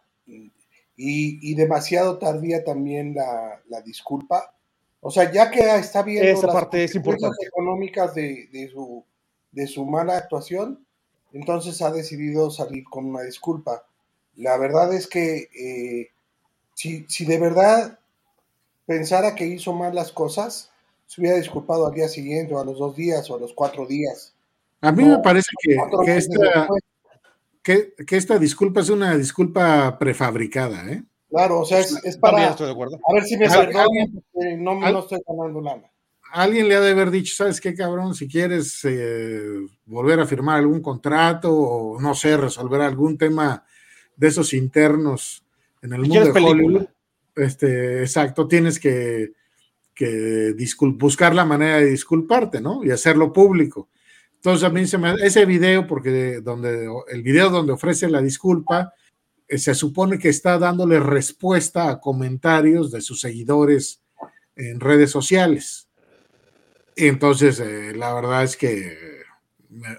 [0.96, 4.54] Y, demasiado tardía también la, disculpa.
[5.02, 7.48] O sea, ya que está viendo Esa las parte es importante.
[7.48, 9.04] económicas de, de, su,
[9.52, 10.86] de su mala actuación,
[11.34, 13.88] entonces ha decidido salir con una disculpa.
[14.36, 16.12] La verdad es que eh,
[16.76, 17.98] si, si de verdad
[18.86, 20.70] pensara que hizo mal las cosas,
[21.08, 23.88] se hubiera disculpado al día siguiente o a los dos días o a los cuatro
[23.88, 24.36] días.
[24.82, 25.78] A mí me parece que,
[28.06, 31.04] que, esta, disculpa es una disculpa prefabricada, ¿eh?
[31.30, 32.50] Claro, o sea, es, para...
[32.50, 33.00] Estoy de acuerdo.
[33.08, 34.24] A ver si me perdonan,
[34.58, 35.92] no, no estoy ganando nada
[36.32, 38.14] alguien le ha de haber dicho, ¿sabes qué, cabrón?
[38.14, 39.42] Si quieres eh,
[39.86, 43.64] volver a firmar algún contrato o, no sé, resolver algún tema
[44.16, 45.44] de esos internos
[45.82, 46.86] en el mundo de Hollywood,
[47.36, 49.32] este, exacto, tienes que,
[49.94, 50.54] que
[50.96, 52.84] buscar la manera de disculparte, ¿no?
[52.84, 53.90] Y hacerlo público.
[54.40, 58.94] Entonces a mí se me ese video, porque donde el video donde ofrece la disculpa,
[59.50, 64.02] eh, se supone que está dándole respuesta a comentarios de sus seguidores
[64.56, 65.90] en redes sociales.
[66.96, 68.98] Entonces, eh, la verdad es que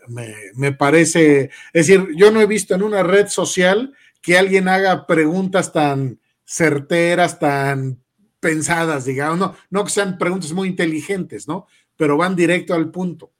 [0.08, 5.06] me, parece, es decir, yo no he visto en una red social que alguien haga
[5.06, 8.02] preguntas tan certeras, tan
[8.40, 11.66] pensadas, digamos, no, no que sean preguntas muy inteligentes, ¿no?
[11.96, 13.32] Pero van directo al punto,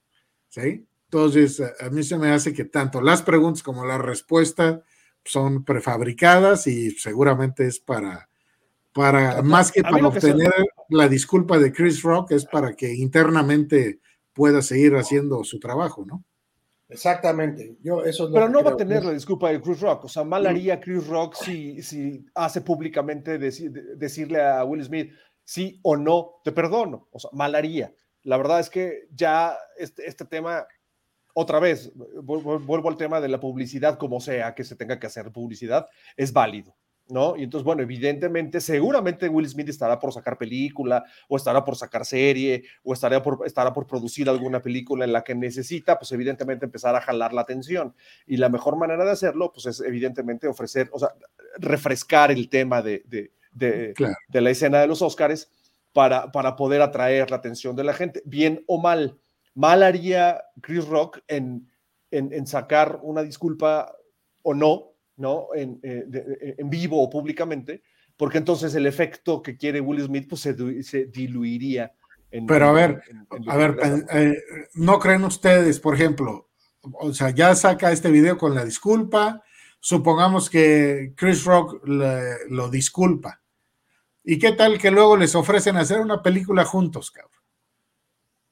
[0.47, 0.85] ¿sí?
[1.13, 4.81] Entonces, a mí se me hace que tanto las preguntas como la respuesta
[5.25, 8.29] son prefabricadas y seguramente es para,
[8.93, 10.53] para más que para obtener
[10.87, 13.99] la disculpa de Chris Rock, es para que internamente
[14.31, 16.23] pueda seguir haciendo su trabajo, ¿no?
[16.87, 17.75] Exactamente.
[17.83, 20.05] Yo, eso Pero no va a tener la disculpa de Chris Rock.
[20.05, 25.11] O sea, mal haría Chris Rock si, si hace públicamente decirle a Will Smith
[25.43, 27.09] sí o no, te perdono.
[27.11, 27.93] O sea, mal haría.
[28.23, 30.65] La verdad es que ya este, este tema,
[31.33, 35.31] otra vez, vuelvo al tema de la publicidad, como sea que se tenga que hacer
[35.31, 36.75] publicidad, es válido.
[37.11, 37.35] ¿no?
[37.35, 42.05] Y entonces, bueno, evidentemente, seguramente Will Smith estará por sacar película, o estará por sacar
[42.05, 46.65] serie, o estará por, estará por producir alguna película en la que necesita, pues evidentemente
[46.65, 47.93] empezar a jalar la atención.
[48.25, 51.09] Y la mejor manera de hacerlo, pues es evidentemente ofrecer, o sea,
[51.57, 55.49] refrescar el tema de, de, de, la escena de los Oscars
[55.93, 59.19] para, para poder atraer la atención de la gente, bien o mal.
[59.55, 61.69] Mal haría Chris Rock en,
[62.09, 63.93] en, en sacar una disculpa
[64.43, 65.47] o no, ¿no?
[65.55, 67.83] En, eh, eh, en, vivo o públicamente,
[68.17, 71.93] porque entonces el efecto que quiere Will Smith pues, se, diluiría.
[72.47, 73.01] Pero a ver,
[73.47, 73.77] a ver,
[74.13, 74.37] eh,
[74.75, 76.49] ¿no creen ustedes, por ejemplo,
[76.93, 79.43] o sea, ya saca este video con la disculpa,
[79.79, 83.41] supongamos que Chris Rock lo disculpa,
[84.23, 87.40] ¿y qué tal que luego les ofrecen hacer una película juntos, cabrón?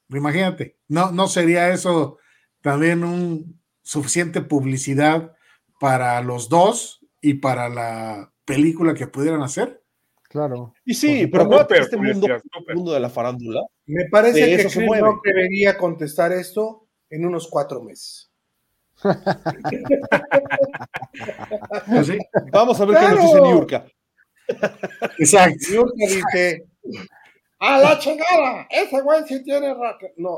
[0.09, 2.17] Imagínate, ¿no, no sería eso
[2.61, 5.33] también un suficiente publicidad
[5.79, 9.83] para los dos y para la película que pudieran hacer.
[10.23, 10.73] Claro.
[10.85, 12.27] Y sí, pero no este mundo,
[12.75, 13.61] mundo, de la farándula.
[13.87, 18.31] Me parece que Chris Rock debería contestar esto en unos cuatro meses.
[21.87, 22.11] Pues
[22.51, 23.85] Vamos a ver qué nos dice Niurka.
[25.17, 25.65] Exacto.
[25.71, 26.67] Niurka dice,
[27.59, 30.07] a la chingada, ese güey sí tiene rato.
[30.17, 30.37] No.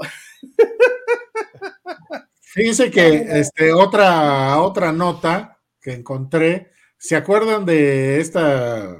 [2.42, 8.98] Fíjense que este, otra, otra nota que encontré, ¿se acuerdan de esta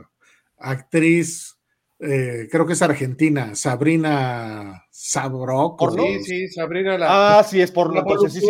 [0.58, 1.58] actriz,
[2.00, 5.82] eh, creo que es argentina, Sabrina Sabrok?
[5.98, 7.40] Sí, sí, Sabrina la...
[7.40, 8.42] Ah, sí, es por la sí,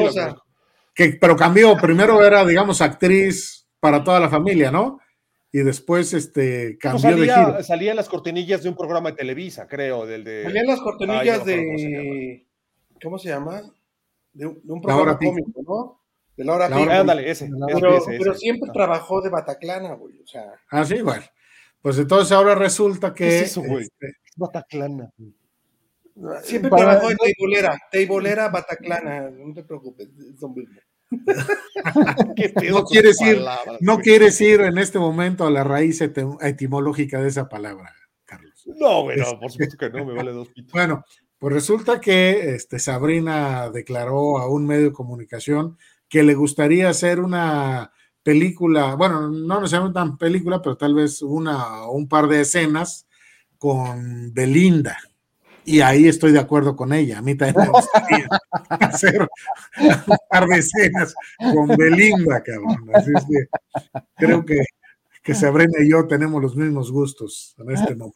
[0.93, 4.99] que, Pero cambió, primero era, digamos, actriz para toda la familia, ¿no?
[5.51, 7.63] Y después este, cambió de giro.
[7.63, 10.43] Salía en las cortinillas de un programa de Televisa, creo, del de...
[10.43, 12.47] Salía en las cortinillas de...
[13.01, 13.61] ¿Cómo se llama?
[14.33, 16.01] de, un programa cómico, ¿no?
[16.37, 17.49] De la hora Ándale, ese.
[17.67, 20.21] Pero, siempre trabajó de Bataclana, güey.
[20.21, 20.53] O sea.
[20.69, 21.23] Ah, sí, bueno.
[21.81, 23.27] Pues entonces ahora resulta que.
[23.27, 23.83] es eso, güey?
[23.83, 25.11] Este, Bataclana.
[26.43, 30.79] Siempre trabajó en Teibolera, Teibolera, Bataclana, no te preocupes, es lo mismo.
[32.71, 33.41] no quieres ir,
[33.81, 37.93] no quieres ir en este momento a la raíz etimológica de esa palabra,
[38.25, 38.63] Carlos.
[38.79, 40.71] No, bueno, este, por supuesto que no, me vale dos pitos.
[40.71, 41.03] Bueno,
[41.37, 47.19] pues resulta que este, Sabrina declaró a un medio de comunicación que le gustaría hacer
[47.19, 47.91] una
[48.23, 53.07] película, bueno, no necesariamente una película, pero tal vez una o un par de escenas
[53.57, 54.97] con Belinda.
[55.63, 57.19] Y ahí estoy de acuerdo con ella.
[57.19, 58.27] A mí también me gustaría
[58.69, 59.27] hacer
[59.79, 62.89] un par de escenas con Belinda, cabrón.
[62.93, 64.63] Así es que creo que,
[65.23, 68.15] que Sabrina y yo tenemos los mismos gustos en este momento.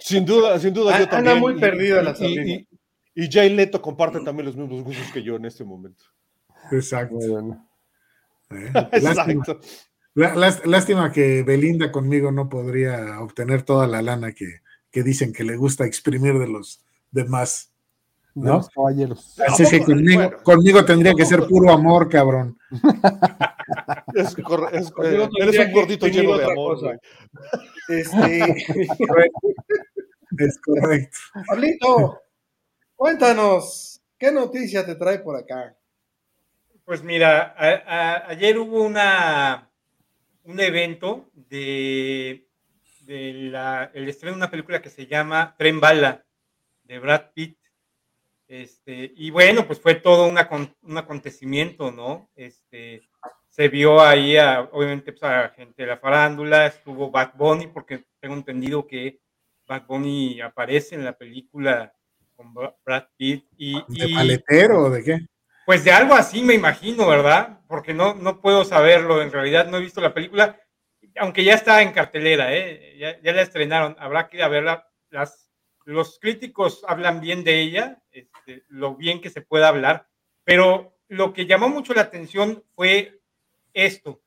[0.00, 1.36] Sin duda, sin duda, yo también.
[1.36, 2.66] Anda muy perdida la y,
[3.14, 6.04] y, y Jay Leto comparte también los mismos gustos que yo en este momento.
[6.72, 7.16] Exacto.
[8.50, 9.44] Eh, lástima,
[10.64, 14.60] lástima, que Belinda conmigo no podría obtener toda la lana que,
[14.96, 17.70] que dicen que le gusta exprimir de los demás.
[18.34, 18.66] ¿no?
[18.74, 19.38] caballeros.
[19.46, 22.56] Así que conmigo, conmigo tendría que ser puro amor, cabrón.
[24.14, 24.34] Es,
[24.72, 26.98] es, eh, eres un gordito lleno de amor.
[27.88, 28.40] Este...
[30.38, 31.18] es correcto.
[31.46, 32.22] Pablito,
[32.94, 35.76] cuéntanos, ¿qué noticia te trae por acá?
[36.86, 39.70] Pues mira, a, a, ayer hubo una
[40.44, 42.45] un evento de
[43.06, 46.24] de la, el estreno de una película que se llama Tren Bala,
[46.84, 47.58] de Brad Pitt.
[48.48, 50.48] Este, y bueno, pues fue todo una,
[50.82, 52.30] un acontecimiento, ¿no?
[52.36, 53.08] Este,
[53.48, 58.04] se vio ahí, a, obviamente, pues, a gente de la farándula, estuvo Bad Bunny, porque
[58.20, 59.20] tengo entendido que
[59.66, 61.92] Bad Bunny aparece en la película
[62.34, 63.46] con Brad Pitt.
[63.56, 65.18] Y, ¿De paletero o de qué?
[65.64, 67.60] Pues de algo así me imagino, ¿verdad?
[67.66, 70.60] Porque no, no puedo saberlo, en realidad no he visto la película,
[71.18, 72.96] aunque ya está en cartelera, ¿eh?
[72.98, 74.88] ya, ya, la estrenaron, habrá que ir a verla.
[75.10, 75.50] Las,
[75.84, 80.08] los críticos hablan bien de ella, este, lo bien que se pueda hablar,
[80.44, 83.20] pero lo que llamó mucho la atención fue
[83.72, 84.20] esto.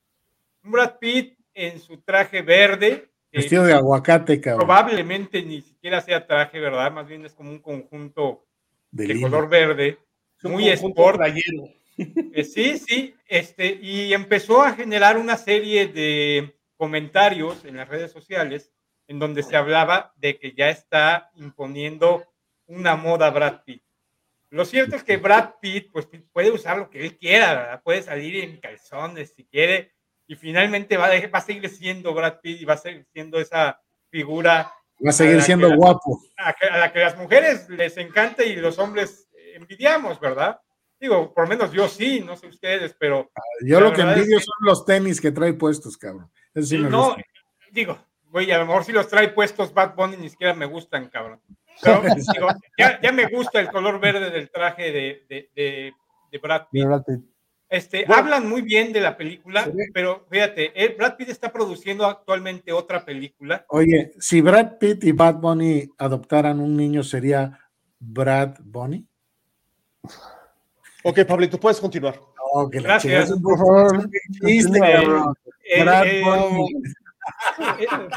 [0.62, 3.10] Brad Pitt en su traje verde.
[3.32, 4.66] Vestido de aguacate, cabrón.
[4.66, 6.90] Probablemente ni siquiera sea traje, ¿verdad?
[6.90, 8.46] Más bien es como un conjunto
[8.90, 9.98] de, de color verde,
[10.42, 11.20] muy sport.
[12.32, 18.10] Eh, sí, sí, este, y empezó a generar una serie de comentarios en las redes
[18.10, 18.72] sociales
[19.06, 22.24] en donde se hablaba de que ya está imponiendo
[22.64, 23.82] una moda Brad Pitt.
[24.48, 27.82] Lo cierto es que Brad Pitt pues, puede usar lo que él quiera, ¿verdad?
[27.84, 29.92] puede salir en calzones si quiere,
[30.26, 33.38] y finalmente va a, va a seguir siendo Brad Pitt y va a seguir siendo
[33.38, 34.72] esa figura.
[35.04, 36.18] Va a seguir siendo guapo.
[36.38, 40.58] a, a, la que las mujeres les encanta y los hombres envidiamos, ¿verdad?
[40.98, 43.30] Digo, por lo menos yo sí, no sé ustedes, pero.
[43.66, 44.46] Yo lo que envidio es que...
[44.46, 46.30] son los tenis que trae puestos, cabrón.
[46.54, 47.22] Eso sí me no, gusta.
[47.72, 47.98] digo,
[48.30, 51.40] güey, a lo mejor si los trae puestos Bad Bunny ni siquiera me gustan, cabrón.
[51.82, 55.92] Pero, digo, ya, ya, me gusta el color verde del traje de, de, de,
[56.30, 56.84] de Brad Pitt.
[56.84, 57.20] Brad Pitt.
[57.70, 59.70] Este, bueno, hablan muy bien de la película, ¿sí?
[59.94, 63.64] pero fíjate, eh, Brad Pitt está produciendo actualmente otra película.
[63.68, 67.56] Oye, si Brad Pitt y Bad Bunny adoptaran un niño, ¿sería
[68.00, 69.06] Brad Bunny?
[71.04, 72.20] Ok, Pablito, puedes continuar.
[72.52, 73.32] Oh, que Gracias.
[73.40, 74.10] Por favor.
[74.44, 74.78] Chiste,
[75.64, 76.82] Eh, Brad eh, Bunny.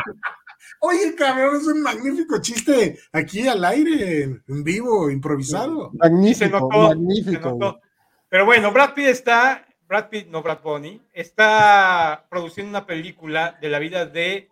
[0.80, 5.92] Oye, cabrón, es un magnífico chiste aquí al aire, en vivo, improvisado.
[5.92, 7.50] se Magnífico, notó, magnífico.
[7.52, 7.82] notó.
[8.28, 13.70] Pero bueno, Brad Pitt está, Brad Pitt, no Brad Bunny, está produciendo una película de
[13.70, 14.50] la vida de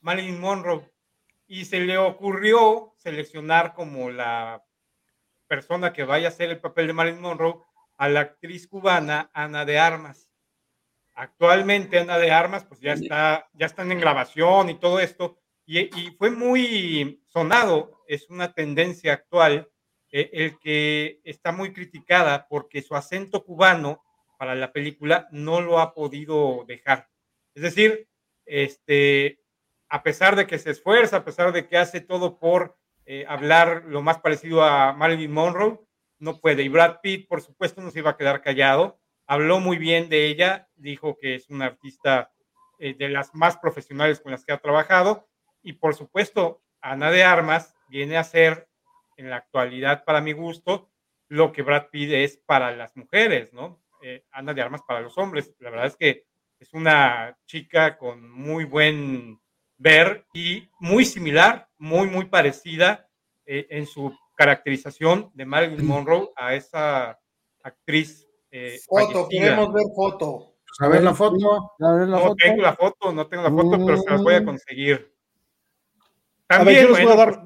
[0.00, 0.90] Marilyn Monroe
[1.46, 4.64] y se le ocurrió seleccionar como la
[5.46, 7.60] persona que vaya a hacer el papel de Marilyn Monroe
[7.98, 10.30] a la actriz cubana Ana de Armas.
[11.14, 15.80] Actualmente Ana de Armas, pues ya está, ya están en grabación y todo esto, y,
[15.80, 19.68] y fue muy sonado, es una tendencia actual,
[20.10, 24.02] eh, el que está muy criticada porque su acento cubano
[24.38, 27.08] para la película no lo ha podido dejar.
[27.54, 28.08] Es decir,
[28.46, 29.40] este,
[29.90, 33.84] a pesar de que se esfuerza, a pesar de que hace todo por eh, hablar
[33.86, 35.80] lo más parecido a Marilyn Monroe,
[36.18, 36.62] no puede.
[36.62, 39.00] Y Brad Pitt, por supuesto, no se iba a quedar callado.
[39.26, 42.32] Habló muy bien de ella, dijo que es una artista
[42.78, 45.28] eh, de las más profesionales con las que ha trabajado.
[45.62, 48.68] Y por supuesto, Ana de Armas viene a ser,
[49.16, 50.90] en la actualidad, para mi gusto,
[51.28, 53.82] lo que Brad Pitt es para las mujeres, ¿no?
[54.02, 55.54] Eh, Ana de Armas para los hombres.
[55.58, 56.24] La verdad es que
[56.60, 59.40] es una chica con muy buen
[59.76, 63.08] ver y muy similar, muy, muy parecida
[63.46, 67.18] eh, en su caracterización de Marilyn Monroe a esa
[67.62, 68.26] actriz.
[68.50, 69.28] Eh, foto, fallecida.
[69.42, 70.54] queremos ver foto.
[70.64, 71.72] Pues a ver la foto.
[71.80, 72.34] A ver la no foto.
[72.36, 73.84] tengo la foto, no tengo la foto, Mm.
[73.86, 75.12] pero se las voy a conseguir.
[76.48, 77.42] A ver, También, yo, les voy a dar,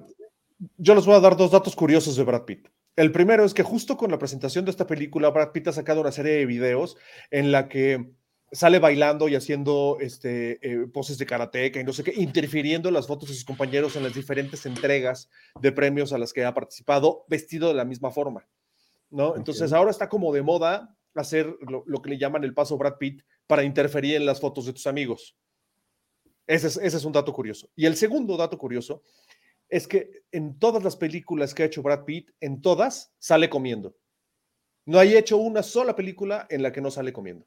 [0.76, 2.68] yo les voy a dar dos datos curiosos de Brad Pitt.
[2.94, 6.02] El primero es que justo con la presentación de esta película, Brad Pitt ha sacado
[6.02, 6.96] una serie de videos
[7.30, 8.12] en la que
[8.52, 12.94] sale bailando y haciendo este, eh, poses de karateca y no sé qué, interfiriendo en
[12.94, 16.52] las fotos de sus compañeros en las diferentes entregas de premios a las que ha
[16.52, 18.46] participado, vestido de la misma forma.
[19.10, 19.36] ¿no?
[19.36, 22.98] Entonces ahora está como de moda hacer lo, lo, que le llaman el paso Brad
[22.98, 25.36] Pitt para interferir en las fotos de tus amigos.
[26.46, 27.70] Ese es, ese es un dato curioso.
[27.74, 29.02] Y el segundo dato curioso
[29.68, 33.96] es que en todas las películas que ha hecho Brad Pitt, en todas sale comiendo.
[34.84, 37.46] No hay hecho una sola película en la que no sale comiendo.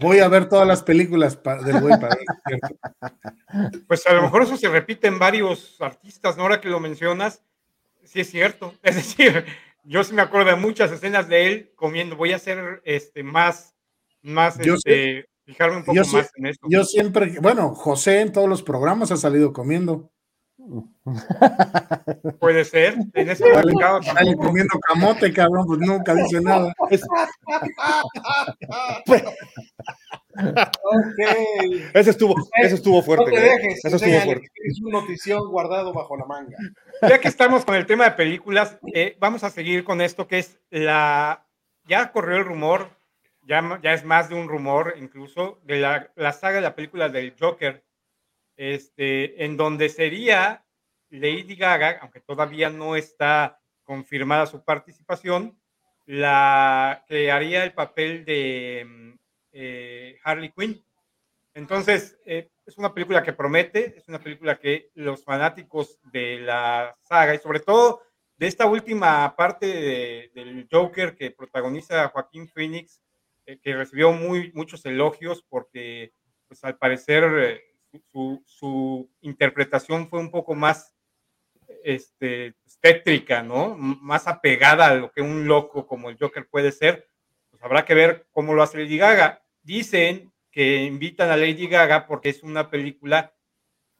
[0.00, 2.16] Voy a ver todas las películas del güey para
[3.86, 6.44] Pues a lo mejor eso se repite en varios artistas, ¿no?
[6.44, 7.42] Ahora que lo mencionas,
[8.02, 8.72] sí es cierto.
[8.82, 9.44] Es decir,
[9.84, 12.16] yo sí me acuerdo de muchas escenas de él comiendo.
[12.16, 13.74] Voy a hacer este, más,
[14.22, 16.66] más, este, fijarme un poco más en esto.
[16.70, 20.13] Yo siempre, bueno, José en todos los programas ha salido comiendo.
[22.40, 22.96] Puede ser.
[23.14, 26.72] En ese Sale comiendo camote, cabrón, pues nunca dice nada.
[31.94, 33.24] Ese estuvo, ese estuvo fuerte.
[33.26, 34.48] No te dejes, ese estuvo fuerte.
[34.64, 36.56] Es un notición guardado bajo la manga.
[37.02, 40.38] Ya que estamos con el tema de películas, eh, vamos a seguir con esto que
[40.38, 41.46] es la.
[41.86, 42.88] Ya corrió el rumor,
[43.46, 47.10] ya, ya es más de un rumor incluso, de la, la saga de la película
[47.10, 47.84] del Joker
[48.56, 50.64] este, en donde sería
[51.10, 55.58] Lady Gaga, aunque todavía no está confirmada su participación,
[56.06, 59.12] la que haría el papel de mm,
[59.52, 60.84] eh, Harley Quinn.
[61.54, 66.96] Entonces, eh, es una película que promete, es una película que los fanáticos de la
[67.02, 68.02] saga y sobre todo
[68.36, 73.00] de esta última parte del Joker que protagoniza Joaquín Phoenix,
[73.46, 76.12] eh, que recibió muy, muchos elogios porque,
[76.48, 77.62] pues al parecer,
[78.02, 80.94] su, interpretación fue un poco más
[81.82, 83.76] este, tétrica, ¿no?
[83.76, 87.08] Más apegada a lo que un loco como el Joker puede ser.
[87.50, 89.42] Pues habrá que ver cómo lo hace Lady Gaga.
[89.62, 93.34] Dicen que invitan a Lady Gaga porque es una película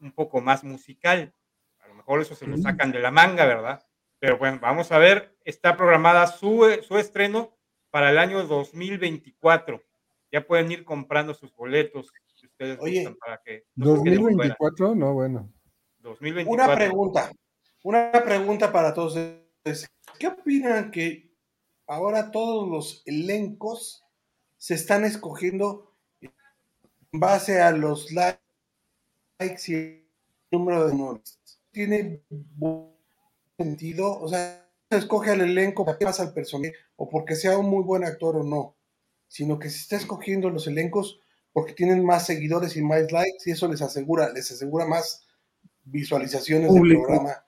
[0.00, 1.34] un poco más musical.
[1.80, 3.84] A lo mejor eso se lo sacan de la manga, ¿verdad?
[4.18, 5.36] Pero bueno, vamos a ver.
[5.44, 7.56] Está programada su, su estreno
[7.90, 9.82] para el año 2024.
[10.32, 12.10] Ya pueden ir comprando sus boletos
[12.80, 15.52] Oye, para que 2024, no, bueno.
[15.98, 16.52] 2024.
[16.52, 17.32] Una pregunta,
[17.82, 19.18] una pregunta para todos.
[20.18, 21.32] ¿Qué opinan que
[21.86, 24.04] ahora todos los elencos
[24.56, 26.30] se están escogiendo en
[27.12, 30.08] base a los likes y el
[30.52, 31.40] número de nuevos?
[31.72, 32.22] ¿Tiene
[33.56, 34.20] sentido?
[34.20, 37.68] O sea, se escoge al elenco para que pasa al personaje o porque sea un
[37.68, 38.76] muy buen actor o no,
[39.26, 41.20] sino que se está escogiendo los elencos
[41.54, 45.24] porque tienen más seguidores y más likes y eso les asegura, les asegura más
[45.84, 47.44] visualizaciones del programa.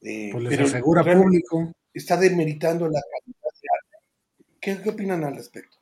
[0.00, 1.72] Eh, pues les asegura público.
[1.92, 4.82] Está demeritando la calidad de arte.
[4.84, 5.76] ¿Qué, opinan al respecto?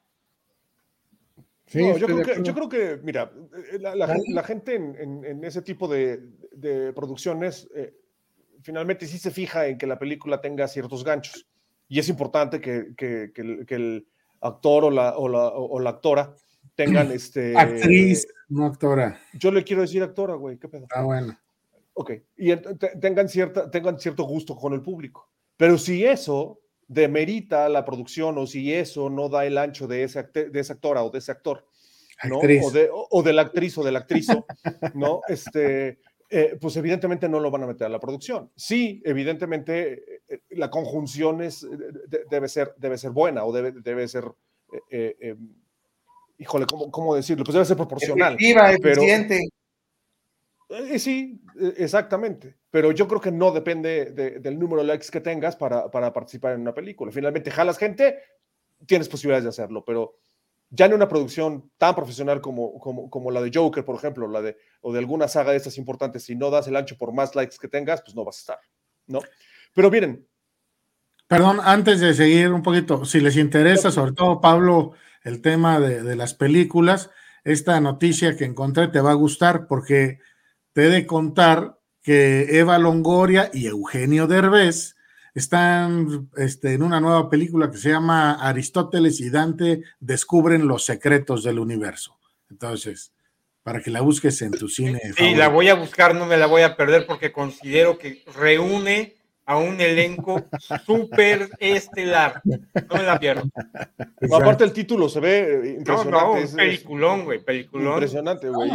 [1.67, 3.31] yo, creo que, mira,
[3.73, 7.95] eh, la, gente en, ese tipo de, producciones eh,
[8.63, 11.47] finalmente sí se fija en que la película tenga ciertos ganchos.
[11.89, 12.95] Y es importante que,
[13.69, 14.07] el,
[14.41, 16.35] actor o la, o la actora
[16.85, 17.57] tengan este.
[17.57, 19.21] Actriz, no actora.
[19.35, 20.87] Yo le quiero decir actora, güey, ¿qué pedo?
[20.91, 21.39] Ah, bueno.
[21.93, 22.55] Ok, y
[23.01, 25.29] tengan, cierta, tengan cierto gusto con el público.
[25.57, 30.23] Pero si eso demerita la producción o si eso no da el ancho de, ese
[30.23, 31.67] de esa actora o de ese actor,
[32.25, 32.39] ¿no?
[32.39, 34.47] O, de, o, de la actriz o del actrizo,
[34.95, 35.21] ¿no?
[35.29, 35.99] Este,
[36.31, 38.51] eh, pues evidentemente no lo van a meter a la producción.
[38.57, 41.67] Sí, evidentemente eh, la conjunción es,
[42.31, 44.25] debe, ser, debe ser buena o debe, debe ser
[44.91, 45.55] eh, em,
[46.41, 47.45] híjole, ¿cómo, cómo decirlo?
[47.45, 48.35] Pues debe ser proporcional.
[48.35, 49.49] Efectiva, eficiente.
[50.71, 52.57] Eh, sí, e, exactamente.
[52.71, 54.07] Pero yo creo que no depende
[54.41, 57.13] del número de likes que tengas para, para, participar en una película.
[57.13, 58.19] Finalmente, jalas gente,
[58.87, 60.19] tienes posibilidades de hacerlo, pero
[60.71, 64.41] ya en una producción tan profesional como, como, como, la de Joker, por ejemplo, la
[64.41, 67.35] de, o de alguna saga de estas importantes, si no das el ancho por más
[67.35, 68.59] likes que tengas, pues no vas a estar,
[69.07, 69.21] ¿no?
[69.75, 70.27] Pero miren.
[71.27, 74.93] Perdón, antes de seguir un poquito, si les interesa, sobre todo Pablo,
[75.23, 77.11] el tema de, las películas,
[77.45, 80.19] esta noticia que encontré te va a gustar porque
[80.73, 84.97] te he de contar que Eva Longoria y Eugenio Derbez
[85.35, 91.45] están este, en una nueva película que se llama Aristóteles y Dante descubren los secretos
[91.45, 92.19] del universo.
[92.51, 93.13] Entonces,
[93.63, 95.01] para que la busques en tu cine.
[95.17, 99.15] Sí, la voy a buscar, no me la voy a perder porque considero que reúne
[99.51, 100.45] a un elenco
[100.87, 102.41] súper estelar.
[102.45, 103.43] No me la pierdo.
[104.33, 106.45] aparte el título se ve impresionante.
[106.51, 107.95] No, peliculón, güey, peliculón.
[107.95, 108.71] Impresionante, güey.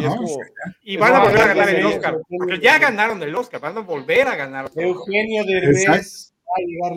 [0.84, 3.82] y van a volver a ganar el Oscar, porque ya ganaron el Oscar, van a
[3.82, 4.70] volver a ganar.
[4.76, 6.34] Eugenio Derbez.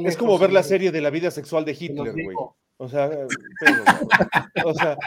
[0.04, 2.36] Es como ver la serie de la vida sexual de Hitler, güey.
[2.78, 3.10] O sea,
[4.64, 4.96] o sea.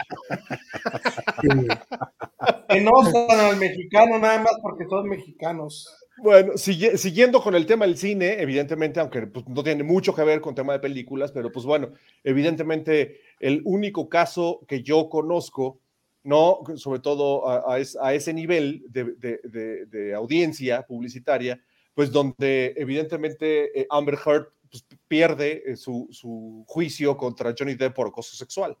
[2.68, 2.90] Que no
[3.28, 6.01] al mexicano nada más porque son mexicanos.
[6.18, 10.40] Bueno, siguiendo con el tema del cine, evidentemente, aunque pues, no tiene mucho que ver
[10.40, 11.92] con tema de películas, pero pues bueno,
[12.22, 15.80] evidentemente el único caso que yo conozco
[16.24, 16.60] ¿no?
[16.76, 21.60] Sobre todo a, ese nivel de, audiencia publicitaria,
[21.94, 28.08] pues donde evidentemente eh, Amber Heard pues, pierde eh, su, juicio contra Johnny Depp por
[28.08, 28.76] acoso sexual.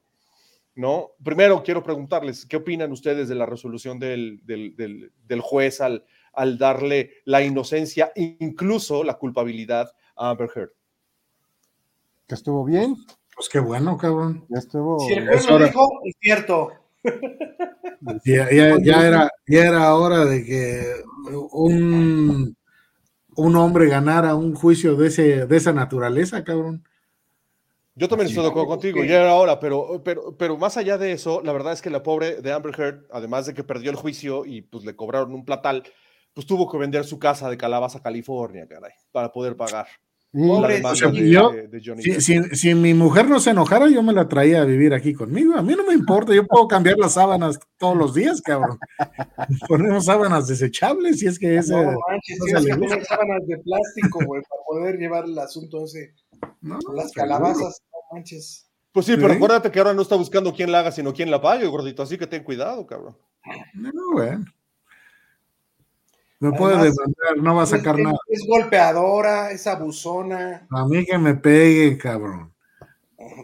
[0.74, 1.10] ¿No?
[1.22, 4.40] Primero quiero preguntarles, ¿qué opinan ustedes de la resolución del
[5.42, 10.72] juez al, al darle la inocencia, incluso la culpabilidad a Amber Heard?
[12.26, 12.96] Que estuvo bien.
[13.34, 14.44] Pues qué bueno, cabrón.
[14.48, 15.00] Ya estuvo.
[15.00, 16.72] Si el juez lo dijo, es cierto.
[18.24, 21.02] Ya, era, ya era hora de que
[21.52, 22.56] un,
[23.36, 26.84] un hombre ganara un juicio de, ese, de esa naturaleza, cabrón.
[27.94, 31.12] Yo también estoy de acuerdo contigo, ya era hora, pero, pero, pero más allá de
[31.12, 33.96] eso, la verdad es que la pobre de Amber Heard, además de que perdió el
[33.96, 35.82] juicio y pues le cobraron un platal,
[36.34, 39.86] pues tuvo que vender su casa de Calabaza, California, caray, para poder pagar.
[42.52, 45.54] si, mi mujer no se enojara, yo me la traía a vivir aquí conmigo.
[45.54, 48.78] A mí no me importa, yo puedo cambiar las sábanas todos los días, cabrón.
[49.68, 51.74] Ponemos sábanas desechables si es que ese.
[51.74, 56.14] No manches, tienes que poner sábanas de plástico, güey, para poder llevar el asunto ese.
[56.62, 58.68] No, las calabazas, no manches.
[58.92, 61.40] Pues sí, pero acuérdate que ahora no está buscando quién la haga, sino quién la
[61.40, 62.02] pague, gordito.
[62.02, 63.16] Así que ten cuidado, cabrón.
[63.74, 64.44] No, bueno.
[66.42, 68.18] No puede demandar, no va a sacar nada.
[68.26, 70.66] Es golpeadora, es abusona.
[70.70, 72.52] A mí que me pegue, cabrón.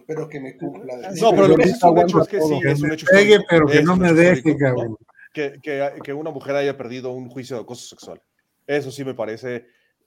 [0.05, 0.97] Pero que me cumpla.
[1.21, 3.67] No, pero lo que es un hecho es que sí, es un hecho pegue, pero
[3.67, 4.97] que no me deje, cabrón.
[5.33, 8.21] Que, que, que, una mujer haya perdido un juicio de acoso sexual.
[8.67, 9.67] Eso sí me parece,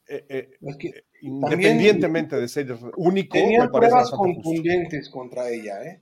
[0.09, 0.49] eh, eh,
[1.21, 3.37] independientemente de ser único.
[3.37, 6.01] Tenía pruebas contundentes contra ella, ¿eh?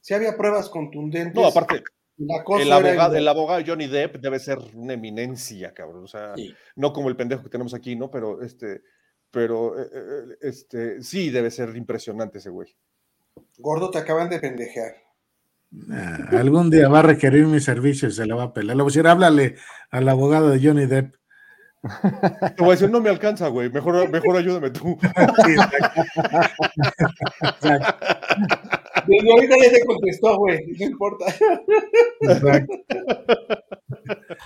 [0.00, 1.40] Sí había pruebas contundentes.
[1.40, 1.84] No, aparte,
[2.18, 6.04] el, abogado, el abogado Johnny Depp debe ser una eminencia, cabrón.
[6.04, 6.34] O sea,
[6.76, 8.10] no como el pendejo que tenemos aquí, ¿no?
[8.10, 8.82] Pero este,
[9.30, 12.74] pero eh, eh, este, sí debe ser impresionante ese güey.
[13.58, 14.96] Gordo, te acaban de pendejear.
[16.32, 18.76] algún día va a requerir mis servicios, se la va a pelar.
[18.76, 19.56] Le voy a decir, háblale
[19.90, 21.14] al abogado de Johnny Depp.
[21.82, 23.70] Te voy a decir, no me alcanza, güey.
[23.70, 24.98] Mejor, mejor ayúdame tú.
[29.06, 31.26] Y ahorita ya te contestó, güey, no importa.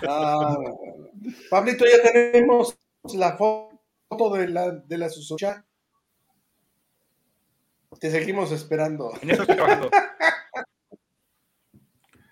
[0.07, 0.59] Ah,
[1.48, 2.76] Pablito, ya tenemos
[3.14, 5.64] la foto de la, de la Susocha.
[8.00, 9.12] Te seguimos esperando.
[9.22, 9.90] En eso estoy trabajando.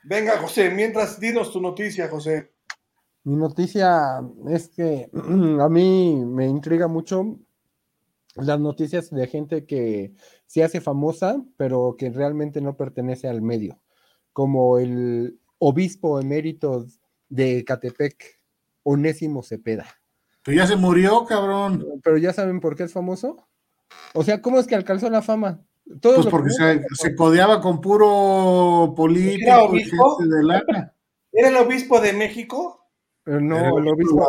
[0.03, 2.51] Venga, José, mientras dinos tu noticia, José.
[3.23, 5.09] Mi noticia es que
[5.61, 7.39] a mí me intriga mucho
[8.37, 10.13] las noticias de gente que
[10.47, 13.81] se hace famosa, pero que realmente no pertenece al medio,
[14.33, 16.87] como el obispo emérito
[17.29, 18.41] de Catepec,
[18.83, 19.87] Onésimo Cepeda.
[20.43, 21.87] Pero ya se murió, cabrón.
[22.03, 23.49] Pero ya saben por qué es famoso.
[24.15, 25.63] O sea, ¿cómo es que alcanzó la fama?
[26.01, 26.51] pues porque
[26.93, 29.43] se, codeaba con puro político.
[29.43, 30.19] ¿Era, obispo?
[31.33, 32.80] ¿Era el obispo de México?
[33.31, 34.29] Pero no, el obispo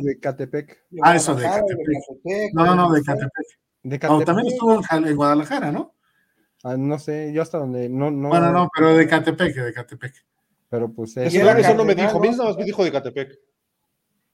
[0.00, 0.84] de Catepec.
[1.02, 2.54] ah, eso, de Catepec.
[2.54, 3.46] No, no, de Catepec.
[3.82, 4.24] De Catepec.
[4.24, 5.96] también estuvo en, Guadalajara, ¿no?
[6.62, 7.88] Ah, no sé, yo hasta donde.
[7.88, 10.24] No, no, bueno, no, pero de Catepec, de Catepec.
[10.68, 11.16] Pero pues.
[11.16, 13.36] Eso, eso no me dijo, nada más me dijo de Catepec.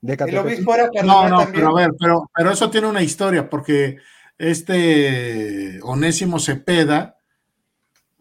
[0.03, 0.41] De Catepec.
[0.41, 3.97] El obispo era No, no, pero a ver, pero, pero eso tiene una historia, porque
[4.37, 7.17] este Onésimo Cepeda,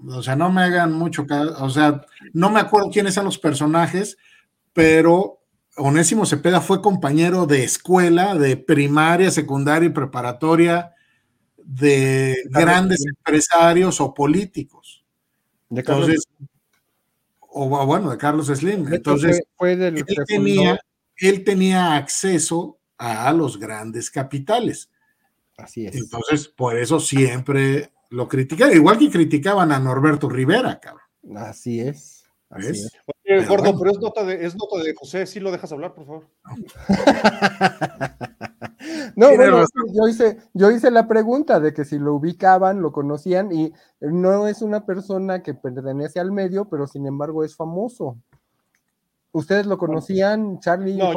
[0.08, 3.38] o sea, no me hagan mucho caso, o sea, no me acuerdo quiénes son los
[3.38, 4.18] personajes,
[4.72, 5.41] pero
[5.78, 10.94] Onésimo Cepeda fue compañero de escuela, de primaria, secundaria y preparatoria
[11.58, 15.06] de grandes empresarios o políticos.
[15.70, 16.28] De Entonces,
[17.40, 18.94] o bueno, de Carlos Slim.
[18.94, 20.80] Entonces, él, tenía,
[21.18, 24.90] él tenía acceso a los grandes capitales.
[25.58, 25.96] Así es.
[25.96, 31.06] Entonces, por eso siempre lo criticaban, igual que criticaban a Norberto Rivera, cabrón.
[31.38, 32.26] Así es.
[33.48, 36.28] Gordo, pero es nota, de, es nota de José, si lo dejas hablar, por favor.
[39.16, 43.52] no, bueno, yo hice, yo hice la pregunta de que si lo ubicaban, lo conocían,
[43.52, 48.18] y no es una persona que pertenece al medio, pero sin embargo es famoso.
[49.32, 51.14] ¿Ustedes lo conocían, Charlie, no,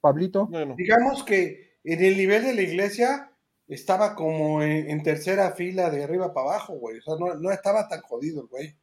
[0.00, 0.50] Pablito?
[0.76, 3.30] Digamos que en el nivel de la iglesia
[3.66, 6.98] estaba como en, tercera fila de arriba para abajo, güey.
[6.98, 8.76] O sea, no, no estaba tan jodido el güey.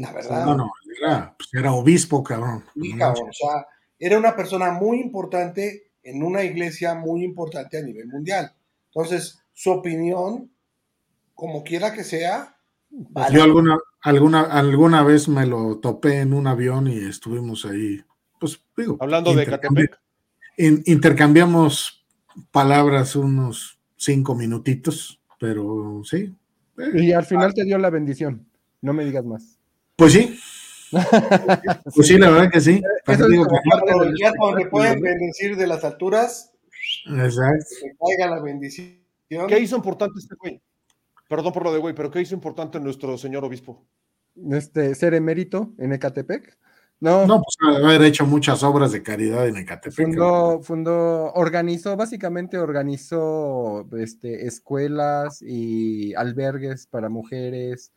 [0.00, 0.46] La verdad.
[0.46, 2.64] No, no, era, pues, era obispo, cabrón.
[2.74, 3.66] o sea,
[3.98, 8.50] era una persona muy importante en una iglesia muy importante a nivel mundial.
[8.86, 10.50] Entonces, su opinión,
[11.34, 12.56] como quiera que sea.
[13.30, 18.02] Yo alguna, alguna, alguna vez me lo topé en un avión y estuvimos ahí,
[18.40, 18.96] pues digo.
[19.00, 20.00] Hablando de Catepec.
[20.56, 22.06] intercambiamos
[22.50, 26.34] palabras unos cinco minutitos, pero sí.
[26.94, 28.48] Y al final te dio la bendición,
[28.80, 29.59] no me digas más.
[30.00, 30.40] Pues sí,
[31.94, 32.80] pues sí, la verdad que sí.
[33.06, 33.46] Eso digo,
[34.18, 36.52] ya donde pueden bendecir de las alturas.
[37.04, 37.66] Exacto.
[37.82, 38.96] Que caiga la bendición.
[39.46, 40.62] ¿Qué hizo importante este güey?
[41.28, 43.86] Perdón por lo de güey, pero ¿qué hizo importante nuestro señor obispo?
[44.50, 46.56] Este, ser emérito en Ecatepec.
[47.00, 49.94] No, no pues haber hecho muchas obras de caridad en Ecatepec.
[49.94, 57.92] Fundó, fundó, organizó, básicamente organizó este, escuelas y albergues para mujeres,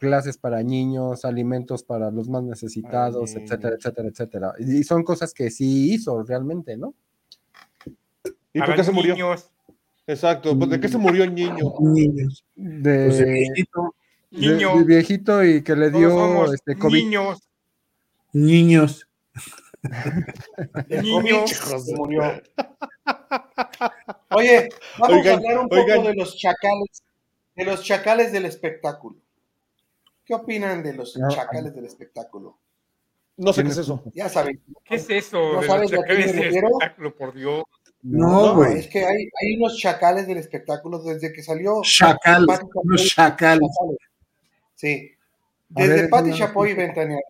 [0.00, 4.52] clases para niños, alimentos para los más necesitados, etcétera, etcétera, etcétera.
[4.58, 6.94] Y son cosas que sí hizo realmente, ¿no?
[8.52, 9.14] ¿Y por qué se murió?
[10.06, 11.74] Exacto, pues, ¿de qué se murió el niño?
[11.80, 12.44] Niños.
[12.56, 13.94] De, pues viejito.
[14.30, 17.04] De, viejito y que le dio este, COVID.
[17.04, 17.38] Niños.
[18.32, 19.06] Niños.
[20.88, 21.50] niños.
[21.50, 22.22] Se murió.
[24.30, 27.02] Oye, vamos a hablar un poco de los chacales,
[27.54, 29.16] de los chacales del espectáculo.
[30.30, 32.56] ¿Qué opinan de los chacales del espectáculo?
[33.36, 34.00] No sé qué es eso.
[34.14, 34.62] Ya saben.
[34.84, 35.54] ¿Qué es eso?
[35.54, 37.64] ¿No de sabes los chacales del espectáculo, por Dios.
[38.02, 38.78] No, güey.
[38.78, 41.80] es que hay, hay, unos chacales del espectáculo desde que salió.
[41.82, 43.68] Chacales, unos chacales.
[44.76, 45.10] Sí.
[45.68, 47.22] Desde Pati Chapoy y Ventaneal.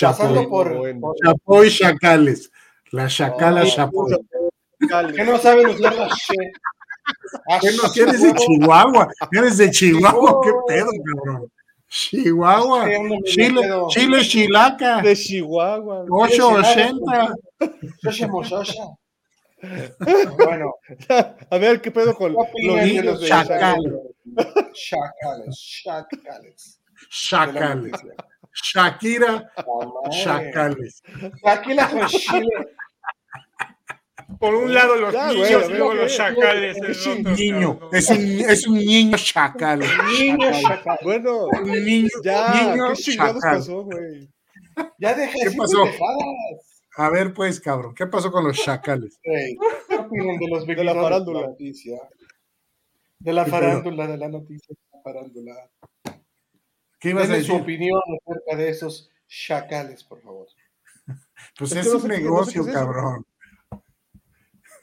[0.00, 0.72] Pasando por,
[1.20, 2.52] Chapoy Chacales.
[2.92, 4.24] La chacala Chapoy.
[5.16, 6.34] Que no saben usar la che.
[7.60, 8.08] ¿Qué no?
[8.08, 9.08] eres de Chihuahua?
[9.32, 10.40] ¿Eres de Chihuahua?
[10.44, 11.50] ¿Qué pedo, cabrón?
[11.94, 12.88] Chihuahua.
[13.24, 15.00] Chile, Chile Chilaca.
[15.00, 16.04] De Chihuahua.
[16.10, 17.34] 880.
[20.36, 20.74] Bueno,
[21.50, 22.46] a ver qué pedo con los
[22.84, 23.92] niños de chacales.
[24.74, 26.80] Chacales, chacales.
[27.10, 27.92] Chacales.
[28.52, 29.50] Shakira,
[30.10, 31.02] chacales.
[31.42, 32.50] Shakira con Chile.
[34.38, 36.76] Por un lado los niños luego los chacales.
[36.76, 39.80] Es un niño, es un, es un niño chacal.
[40.18, 40.98] Niño chacal.
[41.02, 44.28] Bueno, un niño, ya, niño ¿qué chingados pasó, güey?
[44.98, 45.84] Ya deja ¿Qué pasó?
[46.96, 49.18] A ver, pues, cabrón, ¿qué pasó con los chacales?
[49.22, 49.56] Hey,
[49.88, 51.40] ¿Qué opinan de los de la farándula?
[51.40, 51.98] De la, noticia?
[53.18, 55.70] de la farándula, de la noticia, de la farándula.
[57.00, 57.54] ¿Qué ibas Denle a decir?
[57.54, 60.46] su opinión acerca de esos chacales, por favor.
[61.58, 63.26] Pues es, es un negocio, no cabrón.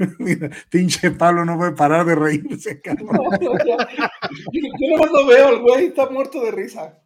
[0.19, 3.07] Mira, pinche Pablo no puede parar de reírse, cabrón.
[3.11, 7.01] No, no, yo, yo nomás lo veo, el güey está muerto de risa.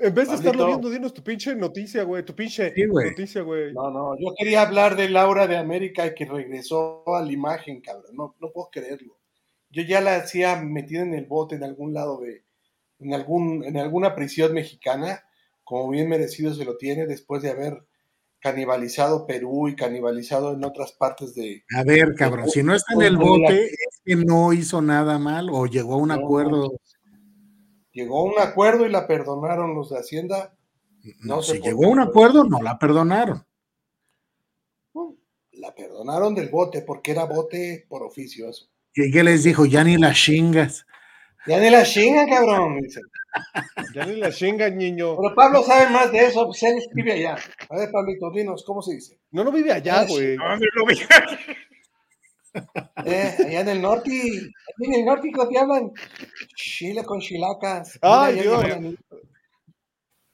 [0.00, 2.24] En vez de estarlo viendo, dinos tu pinche noticia, güey.
[2.24, 3.72] Tu pinche sí, noticia, güey.
[3.74, 7.80] No, no, yo quería hablar de Laura de América y que regresó a la imagen,
[7.80, 8.14] cabrón.
[8.14, 9.18] No, no puedo creerlo.
[9.68, 12.44] Yo ya la hacía metida en el bote en algún lado de,
[13.00, 15.24] en algún, en alguna prisión mexicana,
[15.64, 17.84] como bien merecido se lo tiene después de haber
[18.40, 21.64] canibalizado Perú y canibalizado en otras partes de.
[21.76, 25.48] A ver, cabrón, si no está en el bote, es que no hizo nada mal
[25.50, 26.70] o llegó a un acuerdo
[27.92, 30.54] llegó a un acuerdo y la perdonaron los de Hacienda.
[31.20, 33.44] No, si llegó a un acuerdo, no la perdonaron.
[35.52, 38.70] La perdonaron del bote, porque era bote por oficio eso.
[38.94, 39.66] ¿Y qué les dijo?
[39.66, 40.86] Ya ni la chingas.
[41.46, 42.80] Ya ni la chinga, cabrón.
[43.94, 45.16] Ya ni la chinga, niño.
[45.16, 47.36] Pero Pablo sabe más de eso, pues él vive allá.
[47.68, 49.18] A ver, Pablito, dinos, ¿cómo se dice?
[49.30, 50.36] No, no vive allá, güey.
[50.36, 51.06] No, no vive
[53.04, 55.92] eh, allá en el norte, en el norte ¿qué hablan?
[56.56, 57.98] Chile con chilacas.
[58.02, 58.64] Ay, Dios.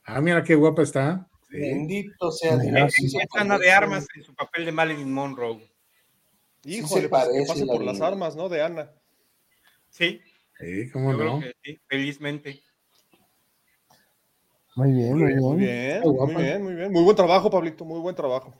[0.05, 1.28] Ah, mira qué guapa está.
[1.51, 1.59] Sí.
[1.59, 2.92] Bendito sea Dios.
[2.92, 5.68] Sí Ana de armas en su papel de Marilyn Monroe.
[6.64, 8.49] Híjole, sí pues, que pase por las armas, ¿no?
[8.49, 8.90] De Ana.
[9.90, 10.20] Sí.
[10.59, 11.38] Sí, cómo Yo no.
[11.40, 12.62] Creo que sí, felizmente.
[14.77, 15.41] Muy bien, muy bien.
[15.41, 16.93] Muy bien, muy bien, muy bien.
[16.93, 18.55] Muy buen trabajo, Pablito, muy buen trabajo.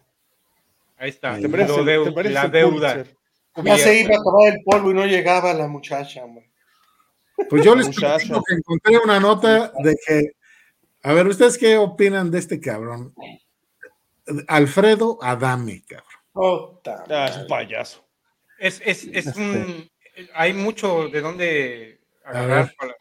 [0.97, 1.39] Ahí está.
[1.39, 3.05] Te merece, deu te merece la deuda.
[3.63, 6.51] Ya se iba a tomar el polvo y no llegaba la muchacha, hombre.
[7.51, 10.33] Pues yo les que encontré una nota de que,
[11.03, 13.15] a ver, ¿ustedes qué opinan de este cabrón?
[14.49, 16.09] Alfredo Adame, cabrón.
[16.33, 18.07] Ota, Ah, es un payaso.
[18.59, 19.87] Es, es, es un.
[20.35, 22.73] Hay mucho de dónde agarrar.
[22.79, 22.95] Para...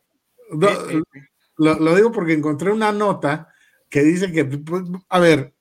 [0.89, 1.01] Sí.
[1.57, 3.49] Lo, lo digo porque encontré una nota
[3.89, 5.53] que dice que, pues, a ver,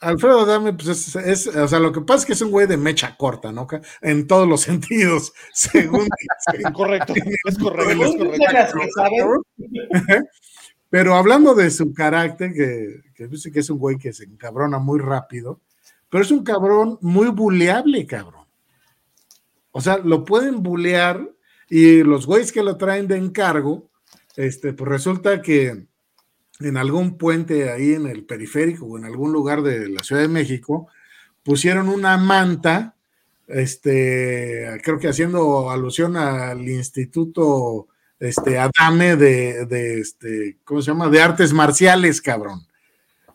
[0.00, 2.66] Alfredo Adame, pues es, es- o sea, lo que pasa es que es un güey
[2.66, 3.66] de mecha corta, ¿no?
[4.02, 6.06] En todos los sentidos, según
[6.52, 6.72] dice.
[6.72, 7.14] Correcto,
[7.44, 9.42] es correcto, es correcto.
[10.90, 14.78] Pero hablando de su carácter, que, que dice que es un güey que se encabrona
[14.78, 15.60] muy rápido,
[16.08, 18.46] pero es un cabrón muy buleable, cabrón.
[19.72, 21.28] O sea, lo pueden bulear
[21.68, 23.90] y los güeyes que lo traen de encargo,
[24.36, 25.86] este, pues resulta que
[26.60, 30.28] en algún puente ahí en el periférico o en algún lugar de la Ciudad de
[30.28, 30.88] México,
[31.42, 32.96] pusieron una manta,
[33.48, 41.10] este, creo que haciendo alusión al instituto este, Adame de, de, este, ¿cómo se llama?
[41.10, 42.66] De artes marciales, cabrón.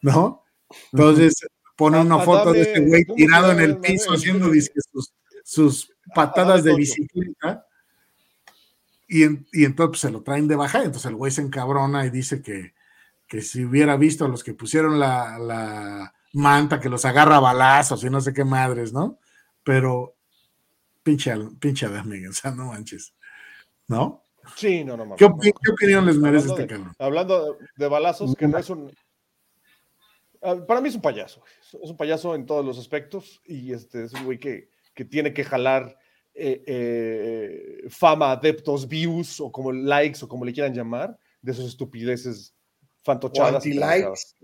[0.01, 0.43] ¿no?
[0.91, 1.33] Entonces
[1.75, 4.51] pone una foto de este güey tirado en el piso haciendo
[4.91, 7.65] sus, sus patadas de bicicleta.
[9.13, 12.09] Y, y entonces pues, se lo traen de baja, entonces el güey se encabrona y
[12.09, 12.73] dice que,
[13.27, 18.01] que si hubiera visto a los que pusieron la, la manta, que los agarra balazos
[18.05, 19.19] y no sé qué madres, ¿no?
[19.65, 20.15] Pero
[21.03, 21.87] pinche, pinche
[22.29, 23.13] o sea, no manches,
[23.89, 24.23] ¿no?
[24.55, 26.93] Sí, no, no, ¿Qué, opinión les merece este cabrón?
[26.97, 28.95] Hablando de, balazos, que no es un.
[30.41, 31.43] Ah, para mí es un payaso.
[31.83, 35.33] Es un payaso en todos los aspectos y este es un güey que, que tiene
[35.33, 35.97] que jalar
[36.33, 41.65] eh, eh, fama, adeptos, views o como likes o como le quieran llamar, de sus
[41.65, 42.53] estupideces
[43.03, 43.65] fantochadas.
[43.65, 44.35] likes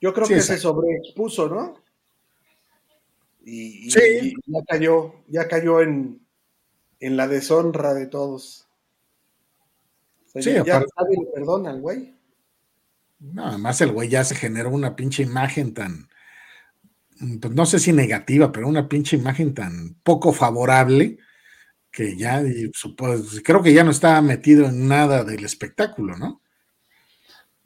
[0.00, 1.74] Yo creo que se sobreexpuso, ¿no?
[3.42, 4.34] Y, sí.
[4.46, 6.20] ya cayó, ya cayó en,
[7.00, 8.68] en la deshonra de todos.
[10.26, 12.14] sí, ya nadie le perdona al güey.
[13.18, 16.09] No, además el güey ya se generó una pinche imagen tan,
[17.40, 21.18] pues no sé si negativa, pero una pinche imagen tan poco favorable
[21.90, 22.42] que ya,
[22.96, 26.40] pues, creo que ya no está metido en nada del espectáculo, ¿no?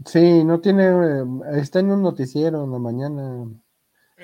[0.07, 1.25] Sí, no tiene, eh,
[1.61, 3.47] está en un noticiero en la mañana.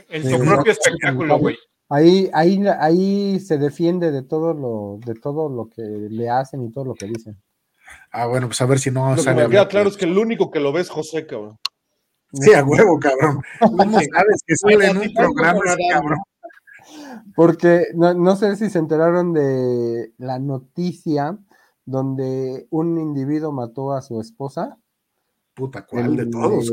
[0.08, 1.56] En su propio espectáculo, güey.
[1.88, 6.70] Ahí, ahí, ahí se defiende de todo lo, de todo lo que le hacen y
[6.70, 7.40] todo lo que dicen.
[8.12, 9.36] Ah, bueno, pues a ver si no lo sale.
[9.36, 11.58] Que me queda claro es que el único que lo ve es José, cabrón.
[12.32, 13.42] Sí, a huevo, cabrón.
[13.60, 15.60] ¿Cómo sabes que sale en un programa
[15.90, 16.18] cabrón?
[17.34, 21.38] Porque no, no sé si se enteraron de la noticia
[21.84, 24.78] donde un individuo mató a su esposa
[25.54, 26.72] Puta, ¿cuál de todos?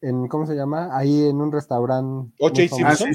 [0.00, 0.96] en, ¿Cómo se llama?
[0.96, 2.34] Ahí en un restaurante.
[2.40, 3.14] Oye, sí, sí,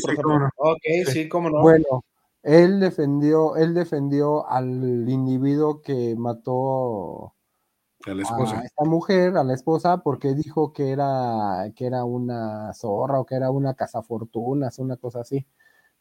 [1.05, 1.61] sí, cómo no.
[1.61, 2.05] Bueno,
[2.43, 7.33] él defendió, él defendió al individuo que mató
[8.05, 8.59] a, la esposa.
[8.59, 13.25] a esta mujer, a la esposa, porque dijo que era, que era una zorra o
[13.25, 15.45] que era una cazafortunas, una cosa así.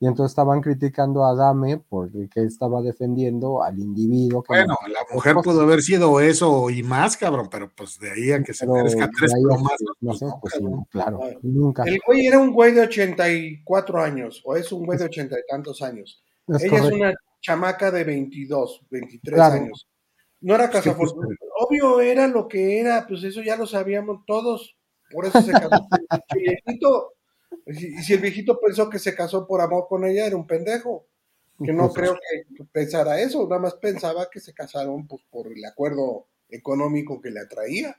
[0.03, 4.43] Y entonces estaban criticando a Dame porque estaba defendiendo al individuo.
[4.49, 8.43] bueno, la mujer pudo haber sido eso y más, cabrón, pero pues de ahí a
[8.43, 9.77] que se merezca tres plomas.
[10.01, 11.85] No sé, pues claro, nunca.
[11.85, 15.43] El güey era un güey de 84 años, o es un güey de ochenta y
[15.47, 16.25] tantos años.
[16.49, 19.87] Ella es una chamaca de 22, 23 años.
[20.41, 20.85] No era pues,
[21.63, 24.77] Obvio era lo que era, pues eso ya lo sabíamos todos.
[25.13, 25.87] Por eso se casó.
[27.67, 31.07] Y si el viejito pensó que se casó por amor con ella, era un pendejo.
[31.63, 35.63] Que no creo que pensara eso, nada más pensaba que se casaron pues, por el
[35.65, 37.97] acuerdo económico que le atraía.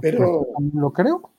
[0.00, 0.46] Pero.
[0.74, 1.30] Lo creo.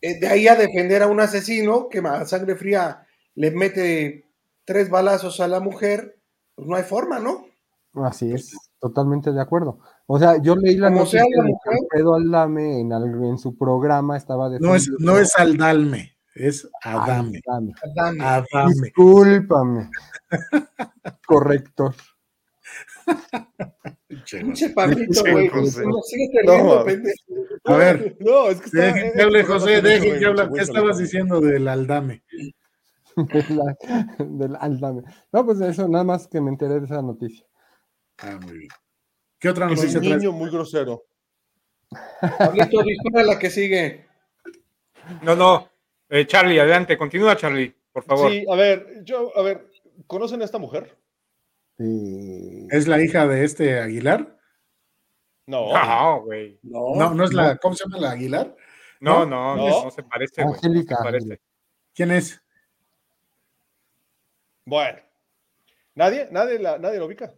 [0.00, 4.26] Eh, de ahí a defender a un asesino que a sangre fría le mete
[4.64, 6.20] tres balazos a la mujer,
[6.54, 7.46] pues no hay forma, ¿no?
[7.94, 9.80] Así es, totalmente de acuerdo.
[10.10, 11.54] O sea, yo leí la noticia de
[11.90, 16.16] Pedro Aldame en, en, su programa estaba No es, no es Aldalme.
[16.34, 17.42] Es Adame.
[17.46, 17.74] Adame.
[18.22, 18.72] Adame.
[18.72, 19.90] Discúlpame.
[21.26, 21.94] Correcto.
[24.30, 25.50] Pinche Pablito, güey.
[26.46, 26.72] No,
[27.64, 28.16] a ver.
[28.20, 30.48] No, es que está, dejen que hable, José, dejen que hable.
[30.54, 32.22] ¿Qué estabas diciendo del Aldame?
[34.18, 35.02] del Aldame.
[35.32, 37.44] No, pues eso, nada más que me enteré de esa noticia.
[38.18, 38.70] Ah, muy bien.
[39.38, 39.86] ¿Qué otra noticia?
[39.88, 41.06] Es un niño muy grosero.
[42.38, 44.06] Pablito, dispara la que sigue.
[45.22, 45.70] No, no.
[46.08, 48.30] Eh, Charlie, adelante, continúa Charlie, por favor.
[48.30, 49.70] Sí, a ver, yo, a ver,
[50.06, 50.96] ¿conocen a esta mujer?
[51.78, 54.36] ¿Es la hija de este Aguilar?
[55.46, 55.72] No.
[55.72, 56.58] No, güey.
[56.62, 58.56] No, no, es la, ¿cómo se llama la Aguilar?
[59.00, 60.58] No, no, no, se parece, güey.
[60.60, 61.40] se parece.
[61.94, 62.42] ¿Quién es?
[64.64, 64.98] Bueno.
[65.94, 66.28] ¿Nadie?
[66.30, 67.32] ¿Nadie, la, nadie lo ubica?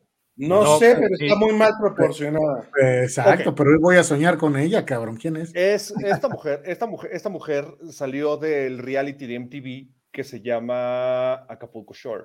[0.48, 2.68] No, sé, pero está muy mal proporcionada.
[3.02, 5.16] Exacto, pero hoy voy a soñar con ella, cabrón.
[5.16, 5.54] ¿Quién es?
[5.54, 11.34] Es esta mujer, esta mujer, esta mujer salió del reality de MTV que se llama
[11.44, 12.24] Acapulco Shore.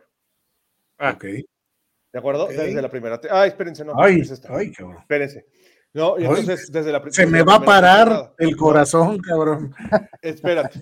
[0.97, 1.11] Ah.
[1.11, 1.24] Ok.
[1.24, 2.47] ¿De acuerdo?
[2.47, 3.20] Desde la primera.
[3.30, 3.93] Ay, espérense, no.
[4.01, 4.97] Ay, ay cabrón.
[4.99, 5.45] Espérense.
[5.93, 9.74] No, y entonces desde la Se me va a parar el corazón, cabrón.
[10.22, 10.82] Espérate.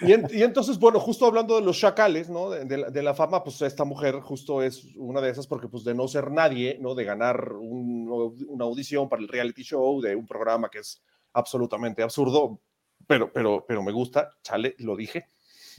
[0.00, 2.50] Y, entonces, bueno, justo hablando de los chacales, ¿no?
[2.50, 6.08] De, la, fama, pues esta mujer justo es una de esas porque pues de no
[6.08, 6.94] ser nadie, ¿no?
[6.94, 11.02] De ganar una audición para el reality show de un programa que es
[11.32, 12.60] absolutamente absurdo,
[13.06, 15.26] pero, pero, pero me gusta, chale, lo dije,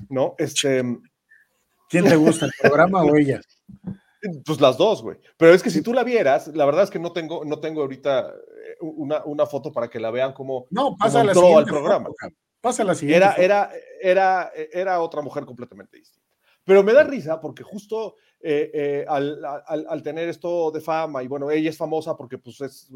[0.09, 0.35] ¿no?
[0.37, 0.83] Este...
[1.89, 3.39] ¿Quién te gusta, el programa o ella?
[4.45, 5.17] Pues las dos, güey.
[5.37, 7.81] Pero es que si tú la vieras, la verdad es que no tengo, no tengo
[7.81, 12.09] ahorita eh, una, una foto para que la vean como, no, pasa entró al programa.
[12.63, 13.25] Pasa la siguiente.
[13.25, 16.23] Era, era, era, era otra mujer completamente distinta.
[16.63, 21.27] Pero me da risa porque justo eh, eh, al, al, tener esto de fama, y
[21.27, 22.89] bueno, ella es famosa porque pues es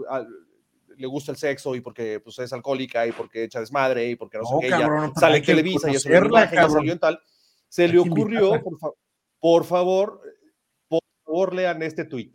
[0.97, 4.37] le gusta el sexo y porque pues, es alcohólica y porque echa desmadre y porque
[4.37, 7.19] no, sé qué, ella sale en Televisa y eso y tal.
[7.67, 8.63] Se le ocurrió,
[9.39, 10.21] por, favor,
[10.87, 12.31] por favor, lean este tweet.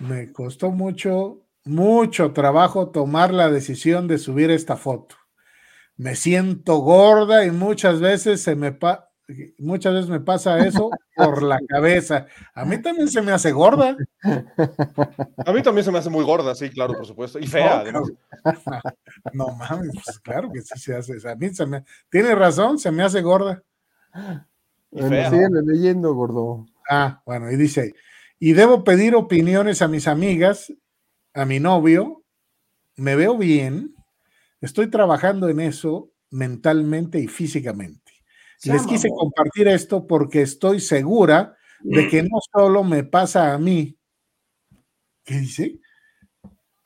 [0.00, 5.16] Me costó mucho, mucho trabajo tomar la decisión de subir esta foto.
[6.00, 9.10] Me siento gorda y muchas veces se me pa
[9.58, 12.26] muchas veces me pasa eso por la cabeza.
[12.54, 13.98] A mí también se me hace gorda.
[14.22, 17.38] A mí también se me hace muy gorda, sí, claro, por supuesto.
[17.38, 17.84] Y fea,
[19.34, 21.18] No, mames, pues claro que sí se hace.
[21.28, 21.84] A mí se me...
[22.08, 23.62] Tiene razón, se me hace gorda.
[24.92, 26.66] Y leyendo, gordo.
[26.88, 27.92] Ah, bueno, y dice,
[28.38, 30.72] y debo pedir opiniones a mis amigas,
[31.34, 32.24] a mi novio,
[32.96, 33.94] me veo bien,
[34.60, 38.12] estoy trabajando en eso mentalmente y físicamente.
[38.64, 43.98] Les quise compartir esto porque estoy segura de que no solo me pasa a mí.
[45.24, 45.80] ¿Qué dice?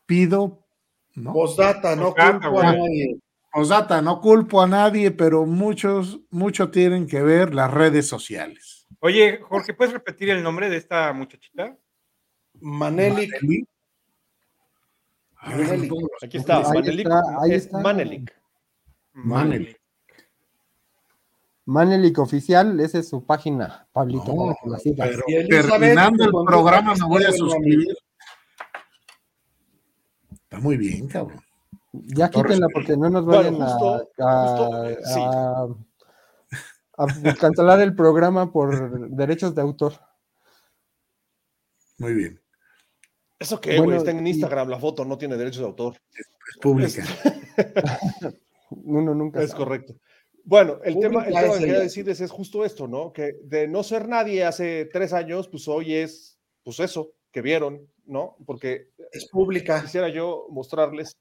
[0.06, 0.66] Pido.
[1.14, 1.32] ¿no?
[1.32, 3.18] Posdata, no culpo a nadie.
[3.52, 8.86] Posdata, no culpo a nadie, pero muchos, mucho tienen que ver las redes sociales.
[9.00, 11.76] Oye, Jorge, ¿puedes repetir el nombre de esta muchachita?
[12.60, 13.30] Manelik.
[16.22, 17.08] Aquí está, Manelik.
[17.40, 17.78] Ahí está.
[17.78, 18.32] Manelik.
[19.12, 19.84] Manelik.
[21.66, 24.54] Manelik Oficial, esa es su página, Pablito,
[25.48, 27.96] terminando el programa me voy a suscribir.
[30.30, 31.40] Está muy bien, cabrón.
[31.92, 34.02] Ya quítenla porque no nos vayan a,
[37.40, 39.94] cancelar el programa por derechos de autor.
[41.98, 42.43] Muy bien.
[43.44, 43.98] ¿Eso qué, güey?
[43.98, 45.96] Está en Instagram la foto, no tiene derechos de autor.
[46.18, 47.04] Es, pública.
[48.70, 49.42] Uno nunca.
[49.42, 49.94] Es correcto.
[50.44, 53.12] Bueno, el tema, el tema que quería decirles es justo esto, ¿no?
[53.12, 57.86] Que de no ser nadie hace tres años, pues hoy es, pues eso, que vieron,
[58.06, 58.34] ¿no?
[58.46, 59.82] Porque es pública.
[59.82, 61.18] Quisiera yo mostrarles,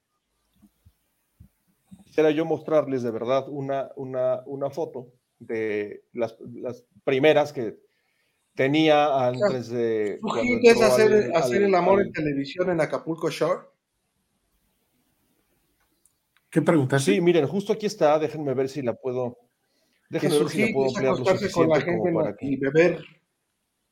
[2.06, 7.80] quisiera yo mostrarles de verdad una, una, una foto de las, las primeras que
[8.56, 10.20] tenía antes de...
[10.22, 10.28] ¿Tú
[10.62, 13.68] quieres hacer, hacer el amor en televisión en Acapulco Shore?
[16.50, 17.00] ¿Qué pregunta?
[17.00, 19.38] Sí, miren, justo aquí está, déjenme ver si la puedo.
[20.10, 22.46] Déjenme ver si la puedo ampliar lo con la gente para que...
[22.46, 23.04] y beber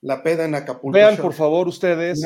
[0.02, 0.96] la peda en Acapulco.
[0.96, 2.22] Vean, por favor, ustedes.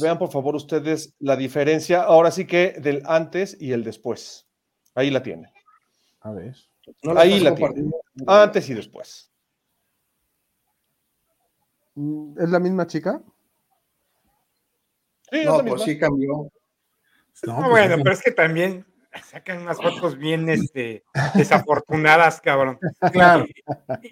[0.00, 2.02] Vean, por favor, ustedes la diferencia.
[2.02, 4.46] Ahora sí que del antes y el después.
[4.94, 5.50] Ahí la tienen.
[6.20, 6.56] A ver.
[7.16, 7.92] Ahí la tienen.
[8.26, 9.25] Antes y después.
[12.38, 13.20] ¿Es la misma chica?
[15.30, 16.50] Sí, no, pues sí cambió.
[17.42, 18.86] No, pues bueno, pero es que también
[19.24, 22.78] sacan unas fotos bien este, desafortunadas, cabrón.
[23.12, 23.46] Claro.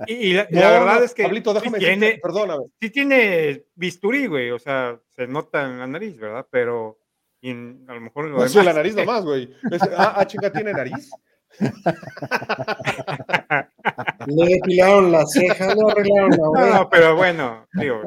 [0.06, 2.64] Y, la, verdad es que Pablito, déjame sí tiene, perdóname.
[2.80, 6.46] Sí tiene bisturí, güey, o sea, se nota en la nariz, ¿verdad?
[6.50, 6.98] Pero
[7.42, 9.54] a lo mejor lo no la nariz nomás, güey.
[9.96, 11.10] Ah, ah, chica, ¿tiene nariz?
[14.26, 16.78] le depilaron la ceja, le arreglaron la oreja.
[16.78, 18.02] No, pero bueno, digo,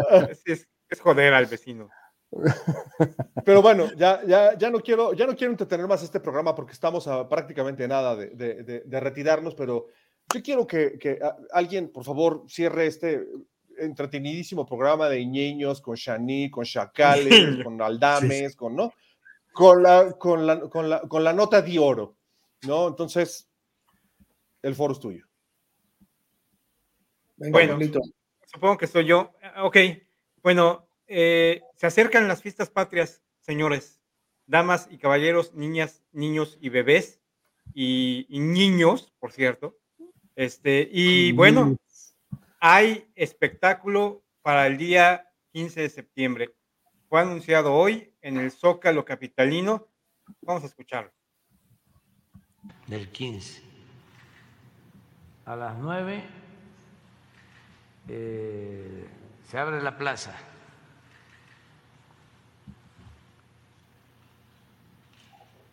[0.46, 1.90] es, es joder al vecino.
[3.46, 6.74] Pero bueno, ya, ya, ya, no quiero, ya no quiero entretener más este programa porque
[6.74, 9.88] estamos a prácticamente nada de, retirarnos, pero
[10.34, 11.20] yo quiero que,
[11.54, 13.26] alguien, por favor, cierre este
[13.80, 18.92] entretenidísimo programa de niños con Shani, con Chacales, con Aldames, con, ¿no?
[19.54, 22.16] Con la, con, la, con, la, con la nota de oro,
[22.64, 22.88] ¿no?
[22.88, 23.48] Entonces,
[24.64, 25.26] el foro es tuyo.
[27.38, 27.78] Bueno,
[28.46, 29.34] supongo que soy yo.
[29.62, 29.78] Ok,
[30.42, 34.02] bueno, eh, se acercan las fiestas patrias, señores,
[34.46, 37.22] damas y caballeros, niñas, niños y bebés,
[37.74, 39.78] y, niños, por cierto.
[40.36, 41.78] Este, y bueno,
[42.60, 46.56] hay espectáculo para el día 15 de septiembre.
[47.10, 49.88] Fue anunciado hoy en el Zócalo Capitalino.
[50.42, 51.12] Vamos a escucharlo.
[52.88, 53.64] Del 15.
[55.46, 56.47] A las 9
[58.08, 59.08] eh,
[59.50, 60.34] se abre la plaza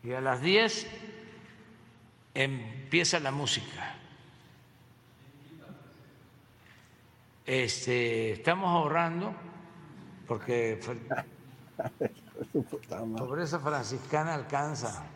[0.05, 0.87] y a las 10
[2.35, 3.97] empieza la música.
[7.47, 9.35] Este, estamos ahorrando
[10.26, 10.78] porque
[13.16, 15.07] pobreza franciscana alcanza.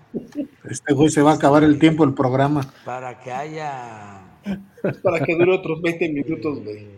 [0.64, 2.62] Este güey se va a acabar el tiempo el programa.
[2.84, 4.20] Para que haya.
[5.02, 6.97] Para que dure otros 20 minutos, güey.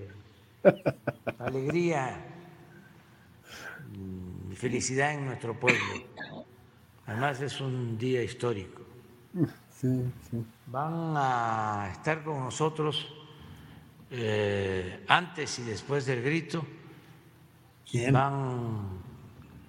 [1.39, 2.25] Alegría
[4.51, 5.81] y felicidad en nuestro pueblo.
[7.07, 8.83] Además es un día histórico.
[10.67, 13.13] Van a estar con nosotros
[14.11, 16.65] eh, antes y después del grito.
[17.91, 18.13] ¿Quién?
[18.13, 19.03] Van,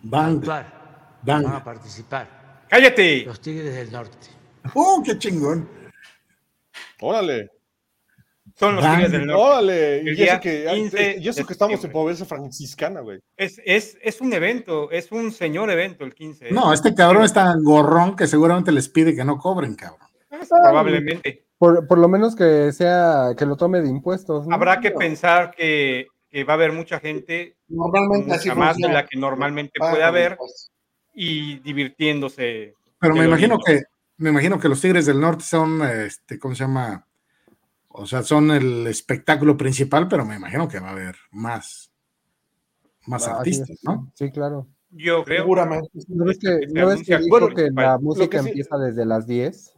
[0.04, 0.26] Van.
[0.26, 0.82] a actuar
[1.24, 2.64] van a participar.
[2.68, 3.26] ¡Cállate!
[3.26, 4.28] Los Tigres del Norte.
[4.74, 5.68] ¡Oh, qué chingón!
[7.00, 7.50] Órale.
[8.56, 9.42] Son los Tigres del Norte.
[9.42, 10.04] Órale.
[10.06, 13.20] Y eso que, y eso que estamos en pobreza franciscana, güey.
[13.38, 16.48] Es, es, es, un evento, es un señor evento el 15.
[16.48, 16.52] ¿eh?
[16.52, 20.08] No, este cabrón está gorrón que seguramente les pide que no cobren, cabrón.
[20.50, 21.46] Probablemente.
[21.58, 24.48] Por, por, lo menos que sea, que lo tome de impuestos.
[24.48, 24.56] ¿no?
[24.56, 29.06] Habrá que pensar que, que, va a haber mucha gente, normalmente mucha más de la
[29.06, 30.38] que normalmente puede haber,
[31.14, 32.74] y divirtiéndose.
[33.00, 33.84] Pero me imagino que,
[34.18, 37.06] me imagino que los Tigres del Norte son, este, ¿cómo se llama?
[37.94, 41.92] O sea, son el espectáculo principal, pero me imagino que va a haber más,
[43.06, 44.12] más ah, artistas, ¿no?
[44.16, 44.68] Sí, claro.
[44.92, 45.44] Yo creo.
[45.44, 45.90] Seguramente.
[46.08, 49.74] ¿No ves que, ¿no ves que, dijo que la música que empieza desde las 10?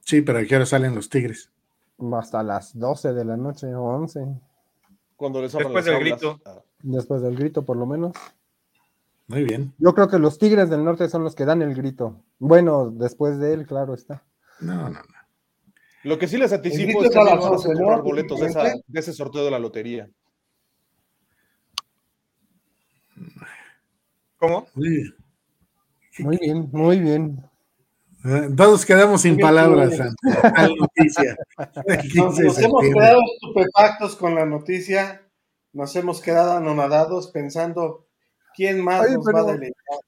[0.00, 1.50] Sí, pero ¿a qué hora salen los Tigres?
[2.12, 4.26] Hasta las 12 de la noche o 11.
[5.16, 6.40] Cuando les Después del grito.
[6.82, 8.12] Después del grito, por lo menos.
[9.26, 9.72] Muy bien.
[9.78, 12.22] Yo creo que los Tigres del Norte son los que dan el grito.
[12.38, 14.22] Bueno, después de él, claro está.
[14.60, 15.13] No, no, no.
[16.04, 19.12] Lo que sí les anticipo es que vamos a comprar boletos de, esa, de, ese
[19.14, 20.08] sorteo de la lotería.
[24.36, 24.66] ¿Cómo?
[24.74, 27.50] Muy bien, muy bien.
[28.56, 31.36] Todos quedamos sin palabras ante la noticia.
[32.14, 35.22] Nos, nos hemos quedado estupefactos con la noticia,
[35.72, 38.06] nos hemos quedado anonadados pensando
[38.54, 39.98] quién más Oye, nos pero, va a deleitar.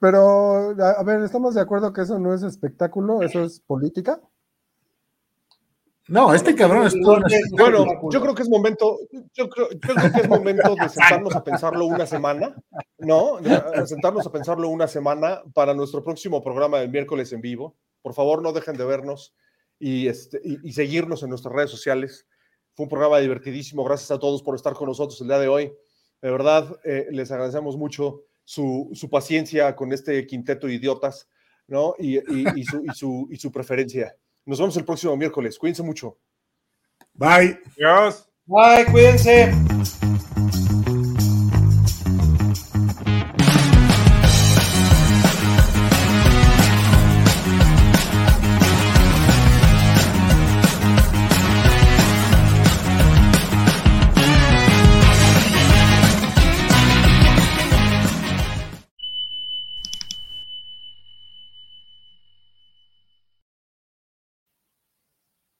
[0.00, 3.22] Pero, a ver, ¿estamos de acuerdo que eso no es espectáculo?
[3.22, 4.20] ¿Eso es política?
[6.08, 7.20] No, este cabrón es todo
[7.52, 8.98] Bueno, yo creo que es momento,
[9.34, 12.54] yo creo, yo creo, que es momento de sentarnos a pensarlo una semana,
[12.98, 13.38] ¿no?
[13.40, 17.76] De sentarnos a pensarlo una semana para nuestro próximo programa del miércoles en vivo.
[18.02, 19.34] Por favor, no dejen de vernos
[19.80, 22.26] y, este, y, y seguirnos en nuestras redes sociales.
[22.74, 23.82] Fue un programa divertidísimo.
[23.82, 25.72] Gracias a todos por estar con nosotros el día de hoy.
[26.22, 31.28] De verdad, eh, les agradecemos mucho su, su, paciencia con este quinteto de idiotas,
[31.66, 31.94] ¿no?
[31.98, 34.14] Y, y su, su, y su preferencia.
[34.46, 35.58] Nos vemos el próximo miércoles.
[35.58, 36.18] Cuídense mucho.
[37.14, 37.60] Bye.
[37.76, 38.28] Adiós.
[38.46, 39.52] Bye, cuídense.